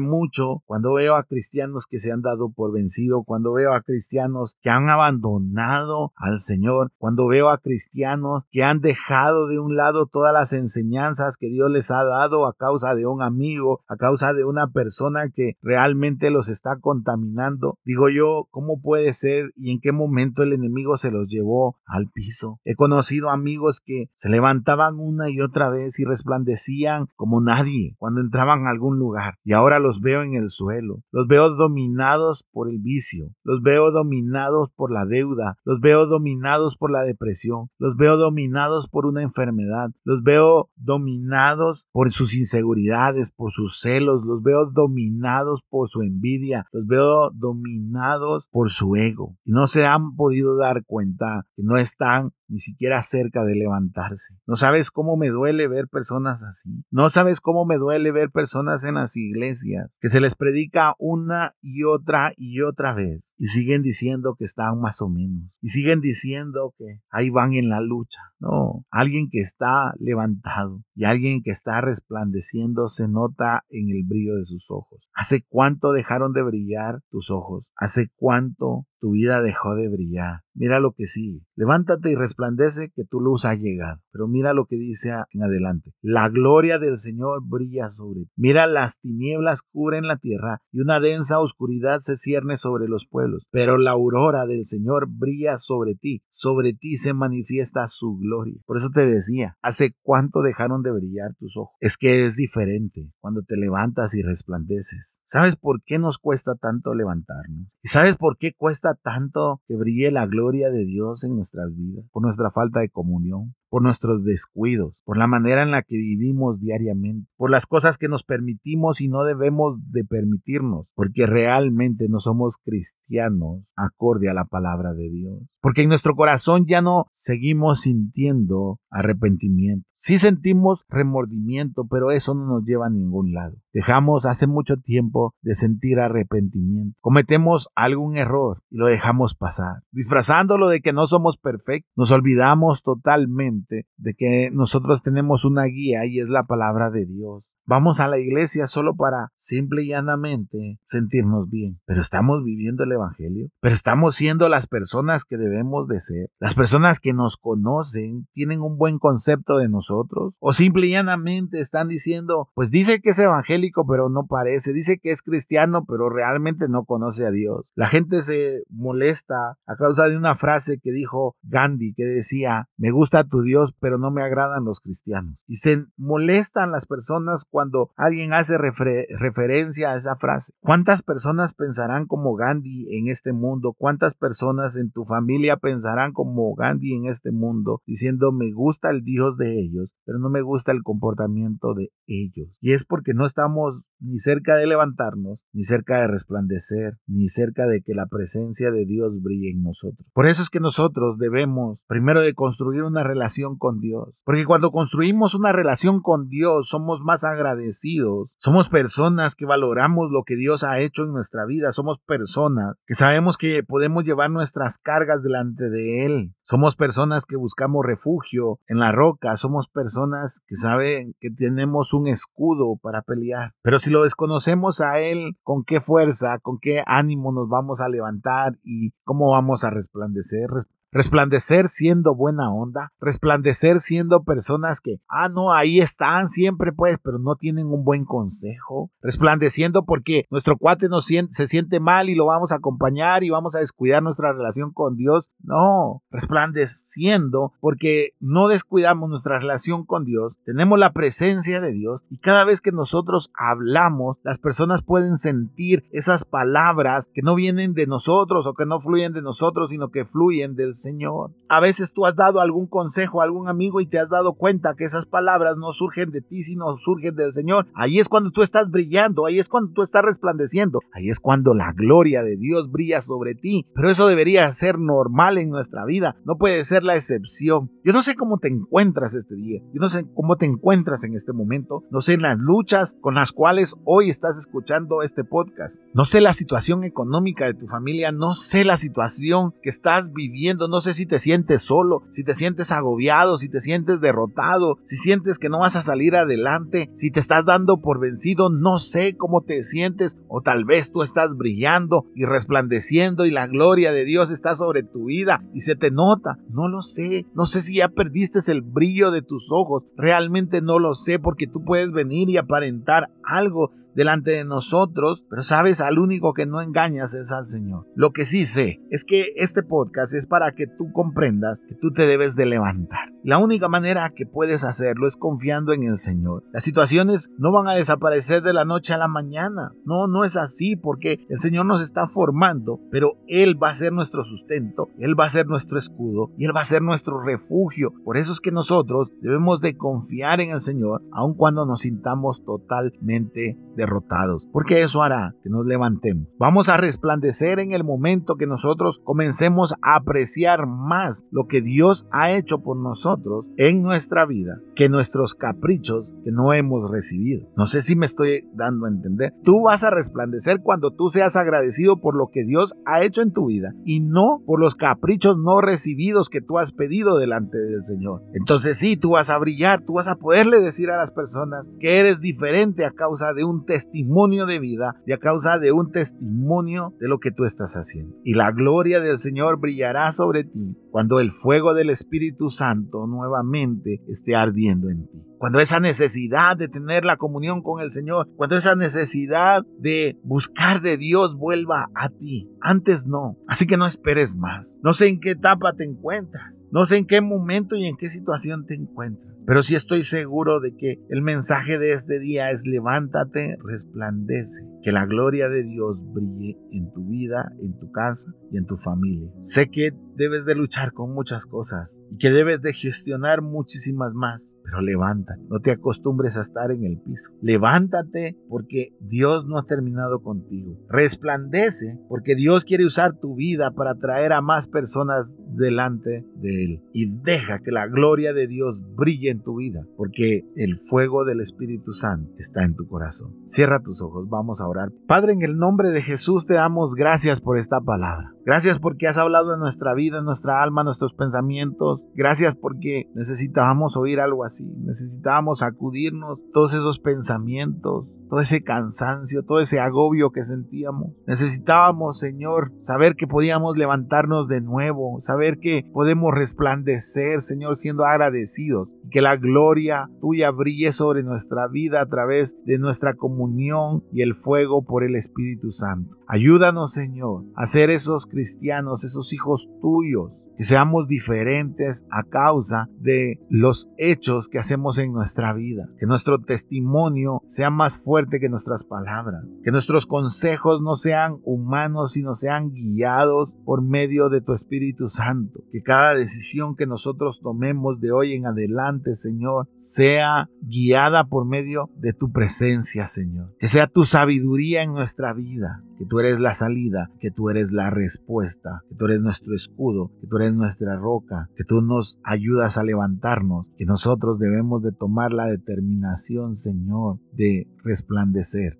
mucho 0.00 0.62
cuando 0.66 0.94
veo 0.94 1.16
a 1.16 1.24
cristianos 1.24 1.86
que 1.86 1.98
se 1.98 2.12
han 2.12 2.22
dado 2.22 2.50
por 2.52 2.72
vencido, 2.72 3.24
cuando 3.24 3.52
veo 3.52 3.74
a 3.74 3.82
cristianos 3.82 4.56
que 4.62 4.70
han 4.70 4.88
abandonado 4.88 6.12
al 6.16 6.38
Señor, 6.38 6.92
cuando 6.98 7.26
veo 7.26 7.50
a 7.50 7.58
cristianos 7.58 8.44
que 8.50 8.62
han 8.62 8.80
dejado 8.80 9.48
de 9.48 9.58
un 9.58 9.76
lado 9.76 10.06
todas 10.06 10.32
las 10.32 10.52
enseñanzas 10.52 11.36
que 11.36 11.48
Dios 11.48 11.70
les 11.70 11.90
ha 11.90 12.04
dado 12.04 12.19
a 12.20 12.52
causa 12.52 12.94
de 12.94 13.06
un 13.06 13.22
amigo, 13.22 13.80
a 13.88 13.96
causa 13.96 14.32
de 14.34 14.44
una 14.44 14.68
persona 14.68 15.30
que 15.34 15.56
realmente 15.62 16.30
los 16.30 16.48
está 16.48 16.78
contaminando. 16.80 17.78
Digo 17.84 18.08
yo, 18.10 18.46
¿cómo 18.50 18.80
puede 18.80 19.12
ser 19.12 19.52
y 19.56 19.72
en 19.72 19.80
qué 19.80 19.92
momento 19.92 20.42
el 20.42 20.52
enemigo 20.52 20.96
se 20.96 21.10
los 21.10 21.28
llevó 21.28 21.76
al 21.86 22.08
piso? 22.08 22.60
He 22.64 22.74
conocido 22.74 23.30
amigos 23.30 23.80
que 23.84 24.10
se 24.16 24.28
levantaban 24.28 24.98
una 24.98 25.30
y 25.30 25.40
otra 25.40 25.70
vez 25.70 25.98
y 25.98 26.04
resplandecían 26.04 27.06
como 27.16 27.40
nadie 27.40 27.94
cuando 27.98 28.20
entraban 28.20 28.66
a 28.66 28.70
algún 28.70 28.98
lugar 28.98 29.38
y 29.44 29.52
ahora 29.52 29.78
los 29.78 30.00
veo 30.00 30.22
en 30.22 30.34
el 30.34 30.48
suelo, 30.48 31.02
los 31.10 31.26
veo 31.26 31.50
dominados 31.50 32.44
por 32.52 32.68
el 32.68 32.78
vicio, 32.78 33.30
los 33.44 33.62
veo 33.62 33.90
dominados 33.90 34.70
por 34.76 34.92
la 34.92 35.06
deuda, 35.06 35.58
los 35.64 35.80
veo 35.80 36.06
dominados 36.06 36.76
por 36.76 36.90
la 36.90 37.02
depresión, 37.02 37.70
los 37.78 37.96
veo 37.96 38.16
dominados 38.16 38.88
por 38.88 39.06
una 39.06 39.22
enfermedad, 39.22 39.90
los 40.04 40.22
veo 40.22 40.70
dominados 40.76 41.86
por 41.92 42.09
sus 42.10 42.34
inseguridades, 42.34 43.30
por 43.30 43.50
sus 43.52 43.80
celos, 43.80 44.24
los 44.24 44.42
veo 44.42 44.70
dominados 44.70 45.62
por 45.68 45.88
su 45.88 46.02
envidia, 46.02 46.66
los 46.72 46.86
veo 46.86 47.30
dominados 47.32 48.48
por 48.50 48.70
su 48.70 48.96
ego. 48.96 49.36
Y 49.44 49.52
no 49.52 49.66
se 49.66 49.86
han 49.86 50.16
podido 50.16 50.56
dar 50.56 50.84
cuenta 50.84 51.46
que 51.56 51.62
no 51.62 51.76
están 51.76 52.32
ni 52.50 52.58
siquiera 52.58 53.00
cerca 53.02 53.44
de 53.44 53.54
levantarse. 53.54 54.34
No 54.46 54.56
sabes 54.56 54.90
cómo 54.90 55.16
me 55.16 55.28
duele 55.28 55.68
ver 55.68 55.86
personas 55.88 56.42
así. 56.42 56.84
No 56.90 57.08
sabes 57.08 57.40
cómo 57.40 57.64
me 57.64 57.76
duele 57.76 58.10
ver 58.10 58.30
personas 58.30 58.82
en 58.84 58.94
las 58.94 59.16
iglesias 59.16 59.90
que 60.00 60.08
se 60.08 60.20
les 60.20 60.34
predica 60.34 60.94
una 60.98 61.54
y 61.62 61.84
otra 61.84 62.32
y 62.36 62.60
otra 62.62 62.92
vez 62.92 63.32
y 63.36 63.46
siguen 63.46 63.82
diciendo 63.82 64.34
que 64.36 64.44
están 64.44 64.80
más 64.80 65.00
o 65.00 65.08
menos 65.08 65.44
y 65.60 65.68
siguen 65.68 66.00
diciendo 66.00 66.74
que 66.76 67.00
ahí 67.08 67.30
van 67.30 67.52
en 67.52 67.68
la 67.68 67.80
lucha. 67.80 68.20
No, 68.40 68.84
alguien 68.90 69.28
que 69.30 69.40
está 69.40 69.94
levantado 69.98 70.82
y 70.94 71.04
alguien 71.04 71.42
que 71.42 71.50
está 71.50 71.80
resplandeciendo 71.90 72.88
se 72.88 73.08
nota 73.08 73.64
en 73.68 73.90
el 73.90 74.04
brillo 74.04 74.36
de 74.36 74.44
sus 74.44 74.70
ojos. 74.70 75.08
¿Hace 75.12 75.44
cuánto 75.48 75.92
dejaron 75.92 76.32
de 76.32 76.42
brillar 76.42 77.02
tus 77.10 77.30
ojos? 77.30 77.64
¿Hace 77.74 78.10
cuánto 78.14 78.86
tu 79.00 79.12
vida 79.12 79.42
dejó 79.42 79.74
de 79.74 79.88
brillar. 79.88 80.42
Mira 80.54 80.78
lo 80.80 80.92
que 80.92 81.06
sigue. 81.06 81.40
Levántate 81.56 82.10
y 82.10 82.16
resplandece 82.16 82.90
que 82.94 83.04
tu 83.04 83.20
luz 83.20 83.44
ha 83.44 83.54
llegado. 83.54 84.00
Pero 84.12 84.28
mira 84.28 84.52
lo 84.52 84.66
que 84.66 84.76
dice 84.76 85.12
en 85.32 85.42
adelante. 85.42 85.94
La 86.02 86.28
gloria 86.28 86.78
del 86.78 86.96
Señor 86.98 87.40
brilla 87.42 87.88
sobre 87.88 88.24
ti. 88.24 88.30
Mira 88.36 88.66
las 88.66 89.00
tinieblas 89.00 89.62
cubren 89.62 90.06
la 90.06 90.18
tierra 90.18 90.60
y 90.70 90.80
una 90.80 91.00
densa 91.00 91.40
oscuridad 91.40 92.00
se 92.00 92.16
cierne 92.16 92.56
sobre 92.56 92.88
los 92.88 93.06
pueblos. 93.06 93.46
Pero 93.50 93.78
la 93.78 93.92
aurora 93.92 94.46
del 94.46 94.64
Señor 94.64 95.06
brilla 95.08 95.56
sobre 95.56 95.94
ti. 95.94 96.22
Sobre 96.30 96.74
ti 96.74 96.96
se 96.96 97.14
manifiesta 97.14 97.86
su 97.86 98.18
gloria. 98.18 98.60
Por 98.66 98.76
eso 98.76 98.90
te 98.90 99.06
decía, 99.06 99.56
¿hace 99.62 99.94
cuánto 100.02 100.42
dejaron 100.42 100.82
de 100.82 100.92
brillar 100.92 101.34
tus 101.36 101.56
ojos? 101.56 101.76
Es 101.80 101.96
que 101.96 102.26
es 102.26 102.36
diferente 102.36 103.12
cuando 103.20 103.42
te 103.42 103.56
levantas 103.56 104.14
y 104.14 104.22
resplandeces. 104.22 105.20
¿Sabes 105.24 105.56
por 105.56 105.82
qué 105.84 105.98
nos 105.98 106.18
cuesta 106.18 106.54
tanto 106.54 106.94
levantarnos? 106.94 107.68
¿Y 107.82 107.88
sabes 107.88 108.16
por 108.16 108.36
qué 108.36 108.52
cuesta 108.52 108.89
tanto 108.94 109.60
que 109.66 109.76
brille 109.76 110.10
la 110.10 110.26
gloria 110.26 110.70
de 110.70 110.84
Dios 110.84 111.24
en 111.24 111.36
nuestras 111.36 111.74
vidas, 111.74 112.04
por 112.12 112.22
nuestra 112.22 112.50
falta 112.50 112.80
de 112.80 112.90
comunión, 112.90 113.54
por 113.70 113.82
nuestros 113.82 114.24
descuidos, 114.24 114.94
por 115.04 115.16
la 115.16 115.26
manera 115.26 115.62
en 115.62 115.70
la 115.70 115.82
que 115.82 115.96
vivimos 115.96 116.60
diariamente, 116.60 117.30
por 117.36 117.50
las 117.50 117.66
cosas 117.66 117.96
que 117.96 118.08
nos 118.08 118.24
permitimos 118.24 119.00
y 119.00 119.08
no 119.08 119.24
debemos 119.24 119.78
de 119.90 120.04
permitirnos, 120.04 120.86
porque 120.94 121.26
realmente 121.26 122.08
no 122.08 122.18
somos 122.18 122.56
cristianos 122.62 123.62
acorde 123.76 124.28
a 124.28 124.34
la 124.34 124.44
palabra 124.44 124.92
de 124.92 125.08
Dios, 125.08 125.38
porque 125.60 125.82
en 125.82 125.88
nuestro 125.88 126.16
corazón 126.16 126.66
ya 126.66 126.82
no 126.82 127.06
seguimos 127.12 127.82
sintiendo 127.82 128.80
arrepentimiento. 128.90 129.88
Sí 130.02 130.18
sentimos 130.18 130.86
remordimiento, 130.88 131.86
pero 131.86 132.10
eso 132.10 132.32
no 132.32 132.46
nos 132.46 132.64
lleva 132.64 132.86
a 132.86 132.90
ningún 132.90 133.34
lado. 133.34 133.56
Dejamos 133.74 134.24
hace 134.24 134.46
mucho 134.46 134.78
tiempo 134.78 135.34
de 135.42 135.54
sentir 135.54 136.00
arrepentimiento. 136.00 136.96
Cometemos 137.02 137.68
algún 137.74 138.16
error 138.16 138.62
y 138.70 138.78
lo 138.78 138.86
dejamos 138.86 139.34
pasar, 139.34 139.82
disfrazándolo 139.92 140.68
de 140.68 140.80
que 140.80 140.94
no 140.94 141.06
somos 141.06 141.36
perfectos. 141.36 141.92
Nos 141.96 142.10
olvidamos 142.12 142.82
totalmente 142.82 143.59
de 143.68 144.14
que 144.14 144.50
nosotros 144.52 145.02
tenemos 145.02 145.44
una 145.44 145.64
guía 145.64 146.06
y 146.06 146.20
es 146.20 146.28
la 146.28 146.44
palabra 146.44 146.90
de 146.90 147.06
Dios. 147.06 147.54
Vamos 147.70 148.00
a 148.00 148.08
la 148.08 148.18
iglesia 148.18 148.66
solo 148.66 148.96
para 148.96 149.30
simple 149.36 149.84
y 149.84 149.90
llanamente 149.90 150.80
sentirnos 150.86 151.48
bien. 151.48 151.78
Pero 151.84 152.00
estamos 152.00 152.42
viviendo 152.42 152.82
el 152.82 152.90
Evangelio. 152.90 153.46
Pero 153.60 153.76
estamos 153.76 154.16
siendo 154.16 154.48
las 154.48 154.66
personas 154.66 155.24
que 155.24 155.36
debemos 155.36 155.86
de 155.86 156.00
ser. 156.00 156.30
Las 156.40 156.56
personas 156.56 156.98
que 156.98 157.12
nos 157.12 157.36
conocen 157.36 158.26
tienen 158.32 158.60
un 158.60 158.76
buen 158.76 158.98
concepto 158.98 159.58
de 159.58 159.68
nosotros. 159.68 160.34
O 160.40 160.52
simple 160.52 160.88
y 160.88 160.90
llanamente 160.90 161.60
están 161.60 161.86
diciendo, 161.86 162.48
pues 162.54 162.72
dice 162.72 163.00
que 163.00 163.10
es 163.10 163.18
evangélico 163.20 163.86
pero 163.86 164.08
no 164.08 164.26
parece. 164.26 164.72
Dice 164.72 164.98
que 164.98 165.12
es 165.12 165.22
cristiano 165.22 165.84
pero 165.86 166.10
realmente 166.10 166.66
no 166.66 166.84
conoce 166.84 167.24
a 167.24 167.30
Dios. 167.30 167.66
La 167.76 167.86
gente 167.86 168.22
se 168.22 168.64
molesta 168.68 169.58
a 169.64 169.76
causa 169.76 170.08
de 170.08 170.16
una 170.16 170.34
frase 170.34 170.80
que 170.82 170.90
dijo 170.90 171.36
Gandhi 171.44 171.94
que 171.94 172.04
decía, 172.04 172.68
me 172.76 172.90
gusta 172.90 173.22
tu 173.22 173.42
Dios 173.42 173.76
pero 173.78 173.96
no 173.96 174.10
me 174.10 174.24
agradan 174.24 174.64
los 174.64 174.80
cristianos. 174.80 175.36
Y 175.46 175.58
se 175.58 175.84
molestan 175.96 176.72
las 176.72 176.86
personas 176.86 177.44
cuando 177.48 177.59
cuando 177.60 177.90
alguien 177.94 178.32
hace 178.32 178.56
referencia 178.56 179.90
a 179.90 179.96
esa 179.96 180.16
frase. 180.16 180.54
¿Cuántas 180.60 181.02
personas 181.02 181.52
pensarán 181.52 182.06
como 182.06 182.34
Gandhi 182.34 182.86
en 182.96 183.08
este 183.08 183.34
mundo? 183.34 183.74
¿Cuántas 183.76 184.14
personas 184.14 184.76
en 184.76 184.90
tu 184.90 185.04
familia 185.04 185.58
pensarán 185.58 186.14
como 186.14 186.54
Gandhi 186.54 186.94
en 186.94 187.04
este 187.04 187.32
mundo 187.32 187.82
diciendo 187.86 188.32
me 188.32 188.50
gusta 188.50 188.88
el 188.88 189.04
Dios 189.04 189.36
de 189.36 189.60
ellos, 189.60 189.92
pero 190.06 190.18
no 190.18 190.30
me 190.30 190.40
gusta 190.40 190.72
el 190.72 190.82
comportamiento 190.82 191.74
de 191.74 191.90
ellos? 192.06 192.48
Y 192.62 192.72
es 192.72 192.86
porque 192.86 193.12
no 193.12 193.26
estamos 193.26 193.84
ni 193.98 194.18
cerca 194.18 194.56
de 194.56 194.66
levantarnos, 194.66 195.38
ni 195.52 195.64
cerca 195.64 196.00
de 196.00 196.08
resplandecer, 196.08 196.96
ni 197.06 197.28
cerca 197.28 197.66
de 197.66 197.82
que 197.82 197.92
la 197.92 198.06
presencia 198.06 198.70
de 198.70 198.86
Dios 198.86 199.20
brille 199.20 199.50
en 199.50 199.62
nosotros. 199.62 200.08
Por 200.14 200.24
eso 200.24 200.42
es 200.42 200.48
que 200.48 200.60
nosotros 200.60 201.18
debemos 201.18 201.82
primero 201.86 202.22
de 202.22 202.32
construir 202.32 202.84
una 202.84 203.04
relación 203.04 203.58
con 203.58 203.80
Dios, 203.80 204.18
porque 204.24 204.46
cuando 204.46 204.70
construimos 204.70 205.34
una 205.34 205.52
relación 205.52 206.00
con 206.00 206.30
Dios 206.30 206.68
somos 206.70 207.02
más 207.02 207.22
agradecidos, 207.50 208.28
somos 208.36 208.68
personas 208.68 209.34
que 209.34 209.46
valoramos 209.46 210.10
lo 210.10 210.24
que 210.24 210.36
Dios 210.36 210.64
ha 210.64 210.80
hecho 210.80 211.04
en 211.04 211.12
nuestra 211.12 211.44
vida, 211.46 211.72
somos 211.72 211.98
personas 211.98 212.76
que 212.86 212.94
sabemos 212.94 213.36
que 213.36 213.62
podemos 213.62 214.04
llevar 214.04 214.30
nuestras 214.30 214.78
cargas 214.78 215.22
delante 215.22 215.68
de 215.70 216.04
Él, 216.04 216.34
somos 216.42 216.76
personas 216.76 217.26
que 217.26 217.36
buscamos 217.36 217.84
refugio 217.84 218.58
en 218.68 218.78
la 218.78 218.92
roca, 218.92 219.36
somos 219.36 219.68
personas 219.68 220.40
que 220.46 220.56
saben 220.56 221.14
que 221.20 221.30
tenemos 221.30 221.92
un 221.92 222.08
escudo 222.08 222.76
para 222.80 223.02
pelear, 223.02 223.52
pero 223.62 223.78
si 223.78 223.90
lo 223.90 224.04
desconocemos 224.04 224.80
a 224.80 225.00
Él, 225.00 225.36
con 225.42 225.64
qué 225.64 225.80
fuerza, 225.80 226.38
con 226.38 226.58
qué 226.58 226.82
ánimo 226.86 227.32
nos 227.32 227.48
vamos 227.48 227.80
a 227.80 227.88
levantar 227.88 228.58
y 228.62 228.92
cómo 229.04 229.30
vamos 229.30 229.64
a 229.64 229.70
resplandecer 229.70 230.48
resplandecer 230.92 231.68
siendo 231.68 232.14
buena 232.14 232.52
onda, 232.52 232.92
resplandecer 233.00 233.80
siendo 233.80 234.22
personas 234.24 234.80
que, 234.80 235.00
ah, 235.08 235.28
no, 235.28 235.52
ahí 235.52 235.80
están 235.80 236.28
siempre 236.28 236.72
pues, 236.72 236.98
pero 237.02 237.18
no 237.18 237.36
tienen 237.36 237.66
un 237.66 237.84
buen 237.84 238.04
consejo, 238.04 238.90
resplandeciendo 239.02 239.84
porque 239.84 240.24
nuestro 240.30 240.56
cuate 240.56 240.88
nos 240.88 241.10
se 241.30 241.48
siente 241.48 241.80
mal 241.80 242.08
y 242.08 242.14
lo 242.14 242.26
vamos 242.26 242.52
a 242.52 242.56
acompañar 242.56 243.24
y 243.24 243.30
vamos 243.30 243.56
a 243.56 243.58
descuidar 243.58 244.02
nuestra 244.02 244.32
relación 244.32 244.72
con 244.72 244.96
Dios. 244.96 245.28
No, 245.42 246.02
resplandeciendo 246.10 247.52
porque 247.60 248.10
no 248.20 248.48
descuidamos 248.48 249.08
nuestra 249.08 249.38
relación 249.38 249.84
con 249.84 250.04
Dios, 250.04 250.36
tenemos 250.44 250.78
la 250.78 250.92
presencia 250.92 251.60
de 251.60 251.72
Dios 251.72 252.02
y 252.10 252.18
cada 252.18 252.44
vez 252.44 252.60
que 252.60 252.72
nosotros 252.72 253.30
hablamos, 253.34 254.18
las 254.22 254.38
personas 254.38 254.82
pueden 254.82 255.16
sentir 255.16 255.84
esas 255.92 256.24
palabras 256.24 257.08
que 257.12 257.22
no 257.22 257.34
vienen 257.34 257.74
de 257.74 257.86
nosotros 257.86 258.46
o 258.46 258.54
que 258.54 258.66
no 258.66 258.80
fluyen 258.80 259.12
de 259.12 259.22
nosotros, 259.22 259.70
sino 259.70 259.90
que 259.90 260.04
fluyen 260.04 260.54
del 260.54 260.74
Señor. 260.80 261.32
A 261.48 261.60
veces 261.60 261.92
tú 261.92 262.06
has 262.06 262.16
dado 262.16 262.40
algún 262.40 262.66
consejo 262.66 263.20
a 263.20 263.24
algún 263.24 263.48
amigo 263.48 263.80
y 263.80 263.86
te 263.86 263.98
has 263.98 264.08
dado 264.08 264.34
cuenta 264.34 264.74
que 264.76 264.84
esas 264.84 265.06
palabras 265.06 265.56
no 265.56 265.72
surgen 265.72 266.10
de 266.10 266.22
ti, 266.22 266.42
sino 266.42 266.76
surgen 266.76 267.16
del 267.16 267.32
Señor. 267.32 267.66
Ahí 267.74 267.98
es 267.98 268.08
cuando 268.08 268.30
tú 268.30 268.42
estás 268.42 268.70
brillando, 268.70 269.26
ahí 269.26 269.38
es 269.38 269.48
cuando 269.48 269.72
tú 269.72 269.82
estás 269.82 270.02
resplandeciendo, 270.02 270.80
ahí 270.92 271.10
es 271.10 271.20
cuando 271.20 271.54
la 271.54 271.72
gloria 271.72 272.22
de 272.22 272.36
Dios 272.36 272.70
brilla 272.70 273.00
sobre 273.00 273.34
ti. 273.34 273.66
Pero 273.74 273.90
eso 273.90 274.06
debería 274.06 274.50
ser 274.52 274.78
normal 274.78 275.38
en 275.38 275.50
nuestra 275.50 275.84
vida, 275.84 276.16
no 276.24 276.38
puede 276.38 276.64
ser 276.64 276.84
la 276.84 276.96
excepción. 276.96 277.70
Yo 277.84 277.92
no 277.92 278.02
sé 278.02 278.14
cómo 278.14 278.38
te 278.38 278.48
encuentras 278.48 279.14
este 279.14 279.34
día, 279.34 279.60
yo 279.72 279.80
no 279.80 279.88
sé 279.88 280.06
cómo 280.14 280.36
te 280.36 280.46
encuentras 280.46 281.04
en 281.04 281.14
este 281.14 281.32
momento, 281.32 281.84
no 281.90 282.00
sé 282.00 282.16
las 282.16 282.38
luchas 282.38 282.96
con 283.00 283.14
las 283.14 283.32
cuales 283.32 283.74
hoy 283.84 284.10
estás 284.10 284.38
escuchando 284.38 285.02
este 285.02 285.24
podcast, 285.24 285.80
no 285.94 286.04
sé 286.04 286.20
la 286.20 286.32
situación 286.32 286.84
económica 286.84 287.46
de 287.46 287.54
tu 287.54 287.66
familia, 287.66 288.12
no 288.12 288.34
sé 288.34 288.64
la 288.64 288.76
situación 288.76 289.54
que 289.62 289.68
estás 289.68 290.12
viviendo, 290.12 290.68
no 290.70 290.80
sé 290.80 290.94
si 290.94 291.06
te 291.06 291.18
sientes 291.18 291.62
solo, 291.62 292.04
si 292.10 292.24
te 292.24 292.34
sientes 292.34 292.72
agobiado, 292.72 293.36
si 293.36 293.48
te 293.48 293.60
sientes 293.60 294.00
derrotado, 294.00 294.78
si 294.84 294.96
sientes 294.96 295.38
que 295.38 295.48
no 295.48 295.60
vas 295.60 295.76
a 295.76 295.82
salir 295.82 296.16
adelante, 296.16 296.90
si 296.94 297.10
te 297.10 297.20
estás 297.20 297.44
dando 297.44 297.80
por 297.80 298.00
vencido, 298.00 298.48
no 298.48 298.78
sé 298.78 299.16
cómo 299.16 299.42
te 299.42 299.62
sientes 299.62 300.18
o 300.28 300.40
tal 300.40 300.64
vez 300.64 300.92
tú 300.92 301.02
estás 301.02 301.36
brillando 301.36 302.06
y 302.14 302.24
resplandeciendo 302.24 303.26
y 303.26 303.30
la 303.30 303.46
gloria 303.46 303.92
de 303.92 304.04
Dios 304.04 304.30
está 304.30 304.54
sobre 304.54 304.82
tu 304.82 305.06
vida 305.06 305.44
y 305.52 305.60
se 305.60 305.76
te 305.76 305.90
nota. 305.90 306.38
No 306.48 306.68
lo 306.68 306.82
sé, 306.82 307.26
no 307.34 307.46
sé 307.46 307.60
si 307.60 307.76
ya 307.76 307.88
perdiste 307.88 308.30
el 308.48 308.62
brillo 308.62 309.10
de 309.10 309.22
tus 309.22 309.50
ojos, 309.50 309.84
realmente 309.96 310.62
no 310.62 310.78
lo 310.78 310.94
sé 310.94 311.18
porque 311.18 311.46
tú 311.46 311.64
puedes 311.64 311.90
venir 311.90 312.30
y 312.30 312.36
aparentar 312.36 313.10
algo 313.24 313.72
delante 313.94 314.32
de 314.32 314.44
nosotros, 314.44 315.24
pero 315.28 315.42
sabes, 315.42 315.80
al 315.80 315.98
único 315.98 316.34
que 316.34 316.46
no 316.46 316.60
engañas 316.60 317.14
es 317.14 317.32
al 317.32 317.44
Señor. 317.44 317.86
Lo 317.94 318.12
que 318.12 318.24
sí 318.24 318.46
sé 318.46 318.80
es 318.90 319.04
que 319.04 319.32
este 319.36 319.62
podcast 319.62 320.14
es 320.14 320.26
para 320.26 320.54
que 320.54 320.66
tú 320.66 320.92
comprendas 320.92 321.60
que 321.68 321.74
tú 321.74 321.92
te 321.92 322.06
debes 322.06 322.36
de 322.36 322.46
levantar. 322.46 323.12
La 323.22 323.36
única 323.36 323.68
manera 323.68 324.10
que 324.16 324.24
puedes 324.24 324.64
hacerlo 324.64 325.06
es 325.06 325.16
confiando 325.16 325.74
en 325.74 325.82
el 325.82 325.98
Señor. 325.98 326.42
Las 326.54 326.64
situaciones 326.64 327.30
no 327.36 327.52
van 327.52 327.68
a 327.68 327.74
desaparecer 327.74 328.42
de 328.42 328.54
la 328.54 328.64
noche 328.64 328.94
a 328.94 328.98
la 328.98 329.08
mañana. 329.08 329.72
No, 329.84 330.08
no 330.08 330.24
es 330.24 330.38
así 330.38 330.74
porque 330.74 331.26
el 331.28 331.38
Señor 331.38 331.66
nos 331.66 331.82
está 331.82 332.06
formando, 332.06 332.80
pero 332.90 333.18
Él 333.28 333.62
va 333.62 333.68
a 333.68 333.74
ser 333.74 333.92
nuestro 333.92 334.24
sustento, 334.24 334.88
Él 334.98 335.18
va 335.20 335.26
a 335.26 335.30
ser 335.30 335.46
nuestro 335.46 335.78
escudo 335.78 336.30
y 336.38 336.46
Él 336.46 336.56
va 336.56 336.62
a 336.62 336.64
ser 336.64 336.80
nuestro 336.80 337.20
refugio. 337.20 337.92
Por 338.06 338.16
eso 338.16 338.32
es 338.32 338.40
que 338.40 338.52
nosotros 338.52 339.12
debemos 339.20 339.60
de 339.60 339.76
confiar 339.76 340.40
en 340.40 340.50
el 340.50 340.60
Señor 340.60 341.02
aun 341.12 341.34
cuando 341.34 341.66
nos 341.66 341.80
sintamos 341.80 342.42
totalmente 342.42 343.58
derrotados, 343.76 344.46
porque 344.50 344.82
eso 344.82 345.02
hará 345.02 345.34
que 345.42 345.50
nos 345.50 345.66
levantemos. 345.66 346.26
Vamos 346.38 346.70
a 346.70 346.78
resplandecer 346.78 347.58
en 347.58 347.72
el 347.72 347.84
momento 347.84 348.36
que 348.36 348.46
nosotros 348.46 349.00
comencemos 349.04 349.74
a 349.82 349.96
apreciar 349.96 350.66
más 350.66 351.26
lo 351.30 351.46
que 351.46 351.60
Dios 351.60 352.08
ha 352.10 352.32
hecho 352.32 352.62
por 352.62 352.78
nosotros 352.78 353.09
en 353.56 353.82
nuestra 353.82 354.26
vida 354.26 354.60
que 354.74 354.88
nuestros 354.88 355.34
caprichos 355.34 356.14
que 356.24 356.30
no 356.30 356.52
hemos 356.52 356.90
recibido. 356.90 357.48
No 357.56 357.66
sé 357.66 357.82
si 357.82 357.96
me 357.96 358.06
estoy 358.06 358.48
dando 358.54 358.86
a 358.86 358.90
entender. 358.90 359.34
Tú 359.42 359.62
vas 359.62 359.84
a 359.84 359.90
resplandecer 359.90 360.60
cuando 360.62 360.92
tú 360.92 361.08
seas 361.08 361.36
agradecido 361.36 362.00
por 362.00 362.16
lo 362.16 362.28
que 362.32 362.44
Dios 362.44 362.74
ha 362.84 363.02
hecho 363.02 363.22
en 363.22 363.32
tu 363.32 363.46
vida 363.46 363.74
y 363.84 364.00
no 364.00 364.42
por 364.46 364.60
los 364.60 364.74
caprichos 364.74 365.38
no 365.38 365.60
recibidos 365.60 366.28
que 366.28 366.40
tú 366.40 366.58
has 366.58 366.72
pedido 366.72 367.18
delante 367.18 367.58
del 367.58 367.82
Señor. 367.82 368.22
Entonces 368.34 368.78
sí, 368.78 368.96
tú 368.96 369.10
vas 369.10 369.30
a 369.30 369.38
brillar, 369.38 369.84
tú 369.84 369.94
vas 369.94 370.08
a 370.08 370.16
poderle 370.16 370.60
decir 370.60 370.90
a 370.90 370.96
las 370.96 371.12
personas 371.12 371.70
que 371.78 371.98
eres 371.98 372.20
diferente 372.20 372.84
a 372.84 372.92
causa 372.92 373.32
de 373.34 373.44
un 373.44 373.64
testimonio 373.64 374.46
de 374.46 374.58
vida 374.58 374.96
y 375.06 375.12
a 375.12 375.18
causa 375.18 375.58
de 375.58 375.72
un 375.72 375.90
testimonio 375.90 376.94
de 377.00 377.08
lo 377.08 377.18
que 377.18 377.32
tú 377.32 377.44
estás 377.44 377.74
haciendo. 377.74 378.16
Y 378.24 378.34
la 378.34 378.50
gloria 378.52 379.00
del 379.00 379.18
Señor 379.18 379.58
brillará 379.58 380.10
sobre 380.12 380.44
ti 380.44 380.76
cuando 380.90 381.20
el 381.20 381.30
fuego 381.30 381.74
del 381.74 381.90
Espíritu 381.90 382.50
Santo 382.50 382.99
nuevamente 383.06 384.02
esté 384.08 384.34
ardiendo 384.34 384.90
en 384.90 385.06
ti 385.06 385.30
cuando 385.40 385.58
esa 385.58 385.80
necesidad 385.80 386.54
de 386.58 386.68
tener 386.68 387.06
la 387.06 387.16
comunión 387.16 387.62
con 387.62 387.80
el 387.80 387.90
Señor, 387.90 388.28
cuando 388.36 388.58
esa 388.58 388.76
necesidad 388.76 389.62
de 389.78 390.18
buscar 390.22 390.82
de 390.82 390.98
Dios 390.98 391.34
vuelva 391.34 391.88
a 391.94 392.10
ti. 392.10 392.50
Antes 392.60 393.06
no. 393.06 393.38
Así 393.48 393.66
que 393.66 393.78
no 393.78 393.86
esperes 393.86 394.36
más. 394.36 394.78
No 394.82 394.92
sé 394.92 395.08
en 395.08 395.18
qué 395.18 395.30
etapa 395.30 395.72
te 395.72 395.84
encuentras. 395.84 396.66
No 396.70 396.84
sé 396.84 396.98
en 396.98 397.06
qué 397.06 397.22
momento 397.22 397.74
y 397.74 397.86
en 397.86 397.96
qué 397.96 398.10
situación 398.10 398.66
te 398.66 398.74
encuentras. 398.74 399.30
Pero 399.46 399.62
sí 399.62 399.74
estoy 399.74 400.02
seguro 400.02 400.60
de 400.60 400.76
que 400.76 401.00
el 401.08 401.22
mensaje 401.22 401.78
de 401.78 401.92
este 401.92 402.18
día 402.18 402.50
es 402.50 402.66
levántate, 402.66 403.56
resplandece, 403.64 404.62
que 404.82 404.92
la 404.92 405.06
gloria 405.06 405.48
de 405.48 405.62
Dios 405.62 406.04
brille 406.12 406.58
en 406.70 406.92
tu 406.92 407.08
vida, 407.08 407.50
en 407.60 407.78
tu 407.78 407.90
casa 407.90 408.30
y 408.52 408.58
en 408.58 408.66
tu 408.66 408.76
familia. 408.76 409.30
Sé 409.40 409.70
que 409.70 409.92
debes 410.20 410.44
de 410.44 410.54
luchar 410.54 410.92
con 410.92 411.14
muchas 411.14 411.46
cosas 411.46 412.02
y 412.10 412.18
que 412.18 412.30
debes 412.30 412.60
de 412.60 412.74
gestionar 412.74 413.40
muchísimas 413.40 414.12
más, 414.12 414.54
pero 414.62 414.82
levántate, 414.82 415.40
no 415.48 415.60
te 415.60 415.70
acostumbres 415.70 416.36
a 416.36 416.42
estar 416.42 416.70
en 416.70 416.84
el 416.84 417.00
piso. 417.00 417.32
Levántate 417.40 418.36
porque 418.50 418.90
Dios 419.00 419.46
no 419.46 419.58
ha 419.58 419.64
terminado 419.64 420.20
contigo. 420.22 420.78
Resplandece 420.90 421.98
porque 422.08 422.34
Dios 422.34 422.66
quiere 422.66 422.84
usar 422.84 423.18
tu 423.18 423.34
vida 423.34 423.70
para 423.70 423.94
traer 423.94 424.34
a 424.34 424.42
más 424.42 424.68
personas 424.68 425.38
delante 425.56 426.26
de 426.36 426.64
Él. 426.64 426.82
Y 426.92 427.10
deja 427.22 427.60
que 427.60 427.72
la 427.72 427.86
gloria 427.86 428.34
de 428.34 428.46
Dios 428.46 428.82
brille 428.94 429.30
en 429.30 429.42
tu 429.42 429.56
vida 429.56 429.86
porque 429.96 430.44
el 430.54 430.76
fuego 430.76 431.24
del 431.24 431.40
Espíritu 431.40 431.92
Santo 431.94 432.30
está 432.36 432.64
en 432.64 432.74
tu 432.74 432.86
corazón. 432.86 433.36
Cierra 433.46 433.80
tus 433.80 434.02
ojos, 434.02 434.28
vamos 434.28 434.60
a 434.60 434.68
orar. 434.68 434.92
Padre, 435.06 435.32
en 435.32 435.42
el 435.42 435.56
nombre 435.56 435.88
de 435.88 436.02
Jesús 436.02 436.44
te 436.44 436.54
damos 436.54 436.94
gracias 436.94 437.40
por 437.40 437.56
esta 437.56 437.80
palabra. 437.80 438.34
Gracias 438.50 438.80
porque 438.80 439.06
has 439.06 439.16
hablado 439.16 439.54
en 439.54 439.60
nuestra 439.60 439.94
vida, 439.94 440.18
en 440.18 440.24
nuestra 440.24 440.60
alma, 440.60 440.82
nuestros 440.82 441.14
pensamientos. 441.14 442.04
Gracias 442.16 442.56
porque 442.56 443.08
necesitábamos 443.14 443.96
oír 443.96 444.18
algo 444.18 444.42
así. 444.42 444.66
Necesitábamos 444.78 445.62
acudirnos 445.62 446.40
todos 446.52 446.74
esos 446.74 446.98
pensamientos, 446.98 448.08
todo 448.30 448.40
ese 448.40 448.62
cansancio, 448.62 449.42
todo 449.42 449.58
ese 449.58 449.80
agobio 449.80 450.30
que 450.30 450.44
sentíamos. 450.44 451.10
Necesitábamos, 451.26 452.20
Señor, 452.20 452.72
saber 452.78 453.16
que 453.16 453.26
podíamos 453.26 453.76
levantarnos 453.76 454.46
de 454.46 454.60
nuevo, 454.60 455.20
saber 455.20 455.58
que 455.58 455.84
podemos 455.92 456.32
resplandecer, 456.32 457.40
Señor, 457.42 457.74
siendo 457.74 458.04
agradecidos, 458.04 458.94
que 459.10 459.20
la 459.20 459.36
gloria 459.36 460.08
tuya 460.20 460.52
brille 460.52 460.92
sobre 460.92 461.24
nuestra 461.24 461.66
vida 461.66 462.00
a 462.00 462.06
través 462.06 462.56
de 462.64 462.78
nuestra 462.78 463.14
comunión 463.14 464.04
y 464.12 464.22
el 464.22 464.34
fuego 464.34 464.84
por 464.84 465.02
el 465.02 465.16
Espíritu 465.16 465.72
Santo. 465.72 466.16
Ayúdanos, 466.28 466.92
Señor, 466.92 467.42
a 467.56 467.66
ser 467.66 467.90
esos 467.90 468.26
cristianos, 468.26 469.02
esos 469.02 469.32
hijos 469.32 469.68
tuyos, 469.80 470.46
que 470.56 470.62
seamos 470.62 471.08
diferentes 471.08 472.04
a 472.08 472.22
causa 472.22 472.88
de 473.00 473.40
los 473.48 473.90
hechos 473.98 474.48
que 474.48 474.60
hacemos 474.60 474.98
en 474.98 475.12
nuestra 475.12 475.52
vida, 475.52 475.88
que 475.98 476.06
nuestro 476.06 476.38
testimonio 476.38 477.42
sea 477.48 477.70
más 477.70 477.96
fuerte 477.96 478.19
que 478.28 478.48
nuestras 478.48 478.84
palabras, 478.84 479.44
que 479.62 479.70
nuestros 479.70 480.06
consejos 480.06 480.82
no 480.82 480.96
sean 480.96 481.38
humanos, 481.44 482.12
sino 482.12 482.34
sean 482.34 482.72
guiados 482.72 483.56
por 483.64 483.82
medio 483.82 484.28
de 484.28 484.40
tu 484.40 484.52
Espíritu 484.52 485.08
Santo, 485.08 485.60
que 485.72 485.82
cada 485.82 486.14
decisión 486.14 486.76
que 486.76 486.86
nosotros 486.86 487.40
tomemos 487.42 488.00
de 488.00 488.12
hoy 488.12 488.34
en 488.34 488.46
adelante, 488.46 489.14
Señor, 489.14 489.68
sea 489.76 490.48
guiada 490.60 491.24
por 491.24 491.46
medio 491.46 491.90
de 491.96 492.12
tu 492.12 492.32
presencia, 492.32 493.06
Señor, 493.06 493.54
que 493.58 493.68
sea 493.68 493.86
tu 493.86 494.04
sabiduría 494.04 494.82
en 494.82 494.92
nuestra 494.92 495.32
vida, 495.32 495.82
que 495.98 496.06
tú 496.06 496.18
eres 496.18 496.40
la 496.40 496.54
salida, 496.54 497.10
que 497.20 497.30
tú 497.30 497.50
eres 497.50 497.72
la 497.72 497.90
respuesta, 497.90 498.82
que 498.88 498.94
tú 498.94 499.04
eres 499.06 499.20
nuestro 499.20 499.54
escudo, 499.54 500.10
que 500.20 500.26
tú 500.26 500.36
eres 500.36 500.54
nuestra 500.54 500.96
roca, 500.96 501.48
que 501.56 501.64
tú 501.64 501.82
nos 501.82 502.18
ayudas 502.24 502.78
a 502.78 502.84
levantarnos, 502.84 503.70
que 503.76 503.84
nosotros 503.84 504.38
debemos 504.38 504.82
de 504.82 504.92
tomar 504.92 505.32
la 505.32 505.46
determinación, 505.46 506.54
Señor, 506.54 507.18
de 507.32 507.68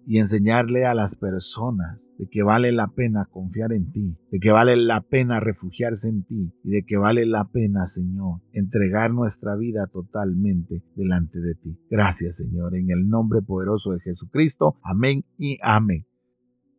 y 0.06 0.18
enseñarle 0.18 0.86
a 0.86 0.94
las 0.94 1.14
personas 1.14 2.10
de 2.18 2.28
que 2.28 2.42
vale 2.42 2.72
la 2.72 2.88
pena 2.88 3.26
confiar 3.30 3.72
en 3.72 3.92
ti, 3.92 4.18
de 4.30 4.40
que 4.40 4.50
vale 4.50 4.76
la 4.76 5.02
pena 5.02 5.38
refugiarse 5.38 6.08
en 6.08 6.24
ti 6.24 6.52
y 6.64 6.70
de 6.70 6.82
que 6.84 6.96
vale 6.96 7.24
la 7.26 7.44
pena, 7.44 7.86
Señor, 7.86 8.40
entregar 8.52 9.12
nuestra 9.12 9.56
vida 9.56 9.86
totalmente 9.86 10.82
delante 10.96 11.38
de 11.38 11.54
ti. 11.54 11.78
Gracias, 11.88 12.36
Señor, 12.36 12.74
en 12.74 12.90
el 12.90 13.08
nombre 13.08 13.40
poderoso 13.40 13.92
de 13.92 14.00
Jesucristo. 14.00 14.76
Amén 14.82 15.24
y 15.38 15.58
amén. 15.62 16.09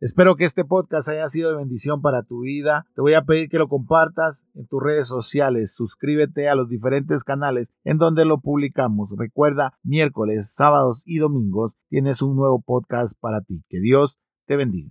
Espero 0.01 0.35
que 0.35 0.45
este 0.45 0.65
podcast 0.65 1.09
haya 1.09 1.29
sido 1.29 1.51
de 1.51 1.57
bendición 1.57 2.01
para 2.01 2.23
tu 2.23 2.41
vida. 2.41 2.87
Te 2.95 3.01
voy 3.01 3.13
a 3.13 3.21
pedir 3.21 3.49
que 3.49 3.59
lo 3.59 3.67
compartas 3.67 4.47
en 4.55 4.65
tus 4.65 4.81
redes 4.81 5.07
sociales. 5.07 5.75
Suscríbete 5.75 6.49
a 6.49 6.55
los 6.55 6.67
diferentes 6.67 7.23
canales 7.23 7.71
en 7.83 7.99
donde 7.99 8.25
lo 8.25 8.39
publicamos. 8.39 9.13
Recuerda, 9.15 9.77
miércoles, 9.83 10.55
sábados 10.55 11.03
y 11.05 11.19
domingos 11.19 11.77
tienes 11.87 12.23
un 12.23 12.35
nuevo 12.35 12.63
podcast 12.63 13.13
para 13.19 13.41
ti. 13.41 13.63
Que 13.69 13.79
Dios 13.79 14.17
te 14.47 14.55
bendiga. 14.55 14.89